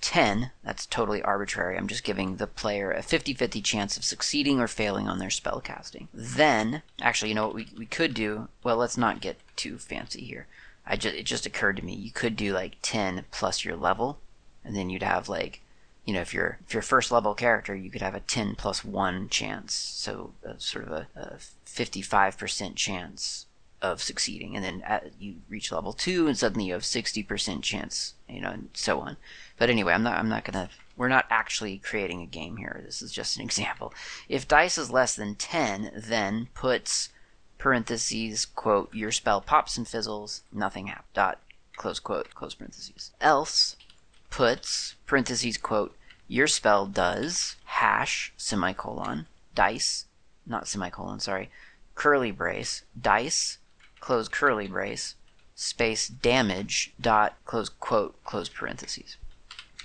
[0.00, 1.76] 10, that's totally arbitrary.
[1.76, 5.30] I'm just giving the player a 50 50 chance of succeeding or failing on their
[5.30, 6.08] spell casting.
[6.14, 8.48] Then, actually, you know what we, we could do?
[8.62, 10.46] Well, let's not get too fancy here.
[10.86, 14.18] I just, it just occurred to me you could do like 10 plus your level,
[14.64, 15.60] and then you'd have like,
[16.04, 18.84] you know, if you're if you're first level character, you could have a 10 plus
[18.84, 21.36] 1 chance, so sort of a, a
[21.66, 23.46] 55% chance
[23.80, 27.62] of succeeding, and then at, you reach level two, and suddenly you have sixty percent
[27.62, 29.16] chance, you know, and so on.
[29.58, 30.70] But anyway, I'm not I'm not gonna.
[30.96, 32.82] We're not actually creating a game here.
[32.84, 33.92] This is just an example.
[34.28, 37.10] If dice is less than ten, then puts
[37.56, 41.08] parentheses quote your spell pops and fizzles, nothing happens.
[41.14, 41.38] Dot
[41.76, 43.12] close quote close parentheses.
[43.20, 43.76] Else
[44.30, 45.94] puts parentheses quote
[46.26, 50.04] your spell does hash semicolon dice
[50.48, 51.50] not semicolon, sorry,
[51.94, 53.58] curly brace, dice,
[54.00, 55.14] close curly brace,
[55.54, 59.16] space damage dot close quote close parentheses,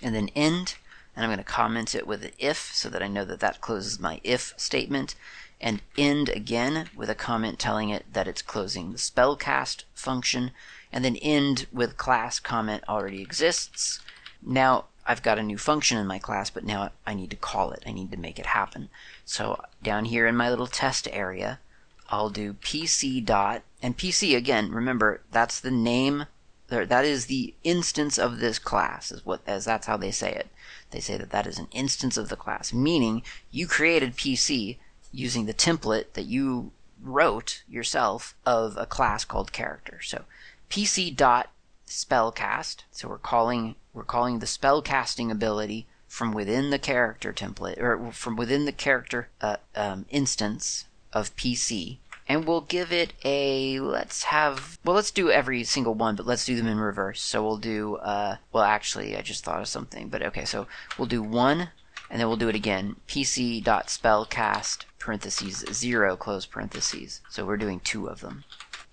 [0.01, 0.75] and then end.
[1.15, 3.61] And I'm going to comment it with an if so that I know that that
[3.61, 5.13] closes my if statement,
[5.61, 10.49] and end again with a comment telling it that it's closing the spellcast function,
[10.91, 13.99] and then end with class comment already exists.
[14.41, 17.71] Now I've got a new function in my class, but now I need to call
[17.71, 17.83] it.
[17.85, 18.89] I need to make it happen.
[19.23, 21.59] So down here in my little test area,
[22.09, 26.25] I'll do pc dot, and pc again, remember, that's the name,
[26.69, 30.47] that is the instance of this class, is what, as that's how they say it.
[30.91, 34.77] They say that that is an instance of the class, meaning you created pc
[35.11, 36.71] using the template that you
[37.01, 39.99] wrote yourself of a class called character.
[40.01, 40.23] So
[40.69, 41.49] pc dot.
[41.85, 48.35] So we're calling we're calling the spellcasting ability from within the character template or from
[48.35, 51.97] within the character uh, um, instance of PC.
[52.27, 56.45] And we'll give it a let's have well let's do every single one, but let's
[56.45, 57.21] do them in reverse.
[57.21, 60.67] So we'll do uh well actually I just thought of something, but okay, so
[60.97, 61.69] we'll do one
[62.09, 62.97] and then we'll do it again.
[63.07, 67.21] pc dot PC.spellcast parentheses zero close parentheses.
[67.29, 68.43] So we're doing two of them.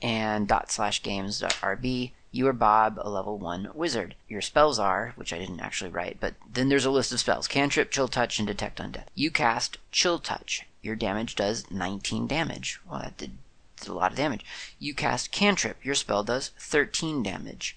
[0.02, 4.14] And dot slash games dot rb you are Bob, a level 1 wizard.
[4.28, 7.48] Your spells are, which I didn't actually write, but then there's a list of spells
[7.48, 9.06] Cantrip, Chill Touch, and Detect Undead.
[9.16, 10.64] You cast Chill Touch.
[10.82, 12.80] Your damage does 19 damage.
[12.88, 13.32] Well, that did,
[13.78, 14.44] did a lot of damage.
[14.78, 15.84] You cast Cantrip.
[15.84, 17.76] Your spell does 13 damage.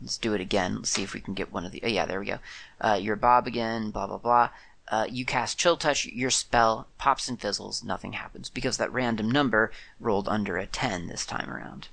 [0.00, 0.76] Let's do it again.
[0.76, 1.80] Let's see if we can get one of the.
[1.84, 2.38] Oh, yeah, there we go.
[2.80, 4.50] Uh, Bob again, blah, blah, blah.
[4.88, 9.30] Uh, you cast Chill Touch, your spell pops and fizzles, nothing happens because that random
[9.30, 9.70] number
[10.00, 11.88] rolled under a 10 this time around.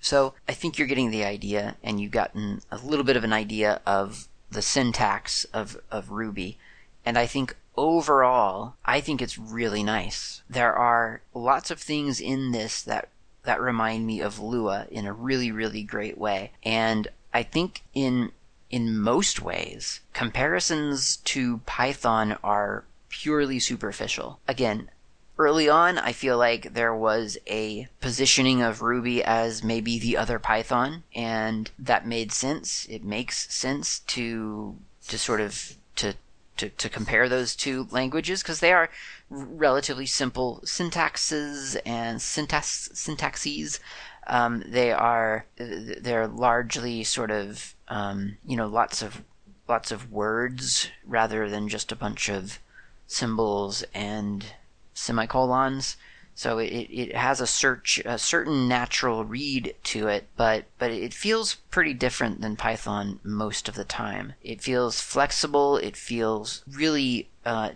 [0.00, 3.32] So I think you're getting the idea, and you've gotten a little bit of an
[3.32, 6.58] idea of the syntax of, of Ruby.
[7.04, 10.42] And I think overall, I think it's really nice.
[10.48, 13.08] There are lots of things in this that
[13.44, 16.52] that remind me of Lua in a really, really great way.
[16.62, 18.32] And I think in
[18.70, 24.40] in most ways, comparisons to Python are purely superficial.
[24.48, 24.90] Again,
[25.38, 30.38] early on, I feel like there was a positioning of Ruby as maybe the other
[30.38, 32.86] Python, and that made sense.
[32.88, 34.76] It makes sense to
[35.08, 36.14] to sort of to
[36.56, 38.90] to, to compare those two languages because they are
[39.28, 43.80] relatively simple syntaxes and syntax syntaxes.
[44.26, 49.22] Um, they are they're largely sort of um, you know lots of
[49.68, 52.58] lots of words rather than just a bunch of
[53.06, 54.46] symbols and
[54.94, 55.96] semicolons.
[56.36, 61.14] So it, it has a search a certain natural read to it, but but it
[61.14, 64.34] feels pretty different than Python most of the time.
[64.42, 65.76] It feels flexible.
[65.76, 67.70] It feels really uh,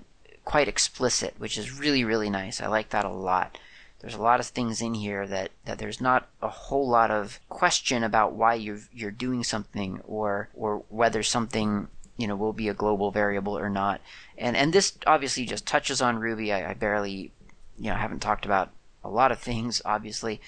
[0.45, 2.61] quite explicit, which is really really nice.
[2.61, 3.59] I like that a lot.
[4.01, 7.41] There's a lot of things in here that, that there's not a whole lot of
[7.49, 12.69] question about why you're you're doing something or or whether something you know will be
[12.69, 14.01] a global variable or not.
[14.37, 16.53] And and this obviously just touches on Ruby.
[16.53, 17.33] I, I barely
[17.79, 18.70] you know haven't talked about
[19.05, 20.41] a lot of things obviously.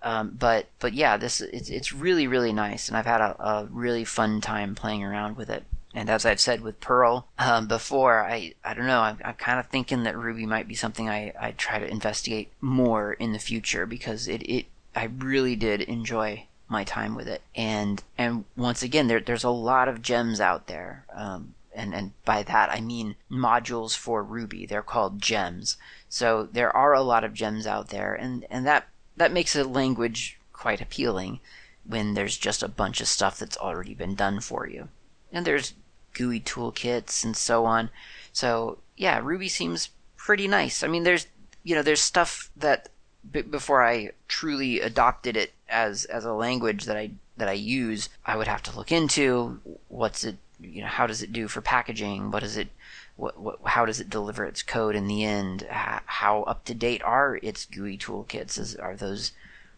[0.00, 3.64] Um, but but yeah this it's, it's really really nice and i've had a, a
[3.68, 5.64] really fun time playing around with it.
[5.92, 9.58] And as i've said with Perl um, before i i don't know i'm, I'm kind
[9.58, 13.40] of thinking that ruby might be something i i try to investigate more in the
[13.40, 17.42] future because it it i really did enjoy my time with it.
[17.54, 22.12] And and once again there there's a lot of gems out there um, and, and
[22.24, 24.66] by that I mean modules for Ruby.
[24.66, 25.76] They're called gems.
[26.08, 29.64] So there are a lot of gems out there, and, and that, that makes a
[29.64, 31.40] language quite appealing
[31.84, 34.88] when there's just a bunch of stuff that's already been done for you.
[35.32, 35.74] And there's
[36.14, 37.90] GUI toolkits and so on.
[38.32, 40.82] So yeah, Ruby seems pretty nice.
[40.82, 41.26] I mean, there's
[41.62, 42.88] you know there's stuff that
[43.30, 48.08] b- before I truly adopted it as as a language that I that I use,
[48.26, 51.60] I would have to look into what's it you know how does it do for
[51.60, 52.68] packaging what does it
[53.16, 57.02] what, what, how does it deliver its code in the end how, up to date
[57.02, 59.32] are its GUI toolkits Is, are those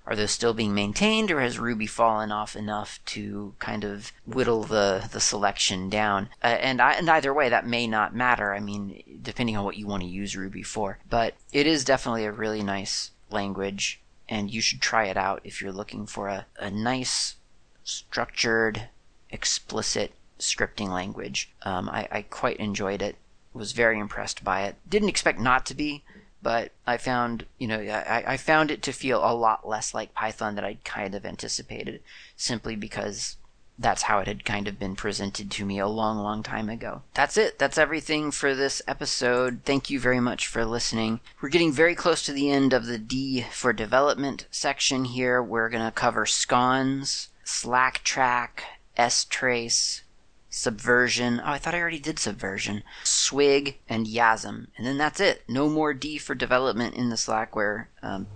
[0.07, 4.65] are those still being maintained or has Ruby fallen off enough to kind of whittle
[4.65, 6.31] the, the selection down?
[6.43, 8.53] Uh, and, I, and either way, that may not matter.
[8.53, 10.99] I mean, depending on what you want to use Ruby for.
[11.09, 15.63] But it is definitely a really nice language, and you should try it out if
[15.63, 17.37] you're looking for a, a nice,
[17.85, 18.89] structured,
[19.31, 21.51] explicit scripting language.
[21.63, 23.17] Um, I, I quite enjoyed it.
[23.53, 24.77] Was very impressed by it.
[24.89, 26.05] Didn't expect not to be,
[26.41, 30.15] but I found, you know, I, I found it to feel a lot less like
[30.15, 32.01] Python than I'd kind of anticipated,
[32.37, 33.37] simply because,
[33.81, 37.01] that's how it had kind of been presented to me a long, long time ago.
[37.15, 37.59] That's it.
[37.59, 39.63] That's everything for this episode.
[39.65, 41.21] Thank you very much for listening.
[41.41, 45.43] We're getting very close to the end of the D for development section here.
[45.43, 48.65] We're going to cover SCons, slack track,
[48.99, 50.03] strace,
[50.51, 51.41] subversion.
[51.41, 52.83] Oh, I thought I already did subversion.
[53.05, 54.67] Swig and Yasm.
[54.77, 55.45] And then that's it.
[55.49, 58.27] No more D for development in the Slackware um,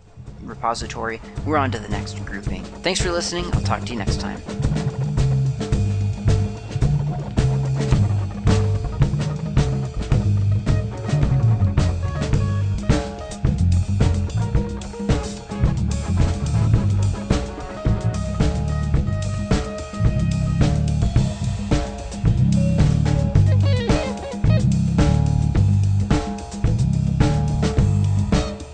[0.43, 1.21] repository.
[1.45, 2.65] We're on to the next grouping.
[2.65, 3.47] Thanks for listening.
[3.53, 4.41] I'll talk to you next time.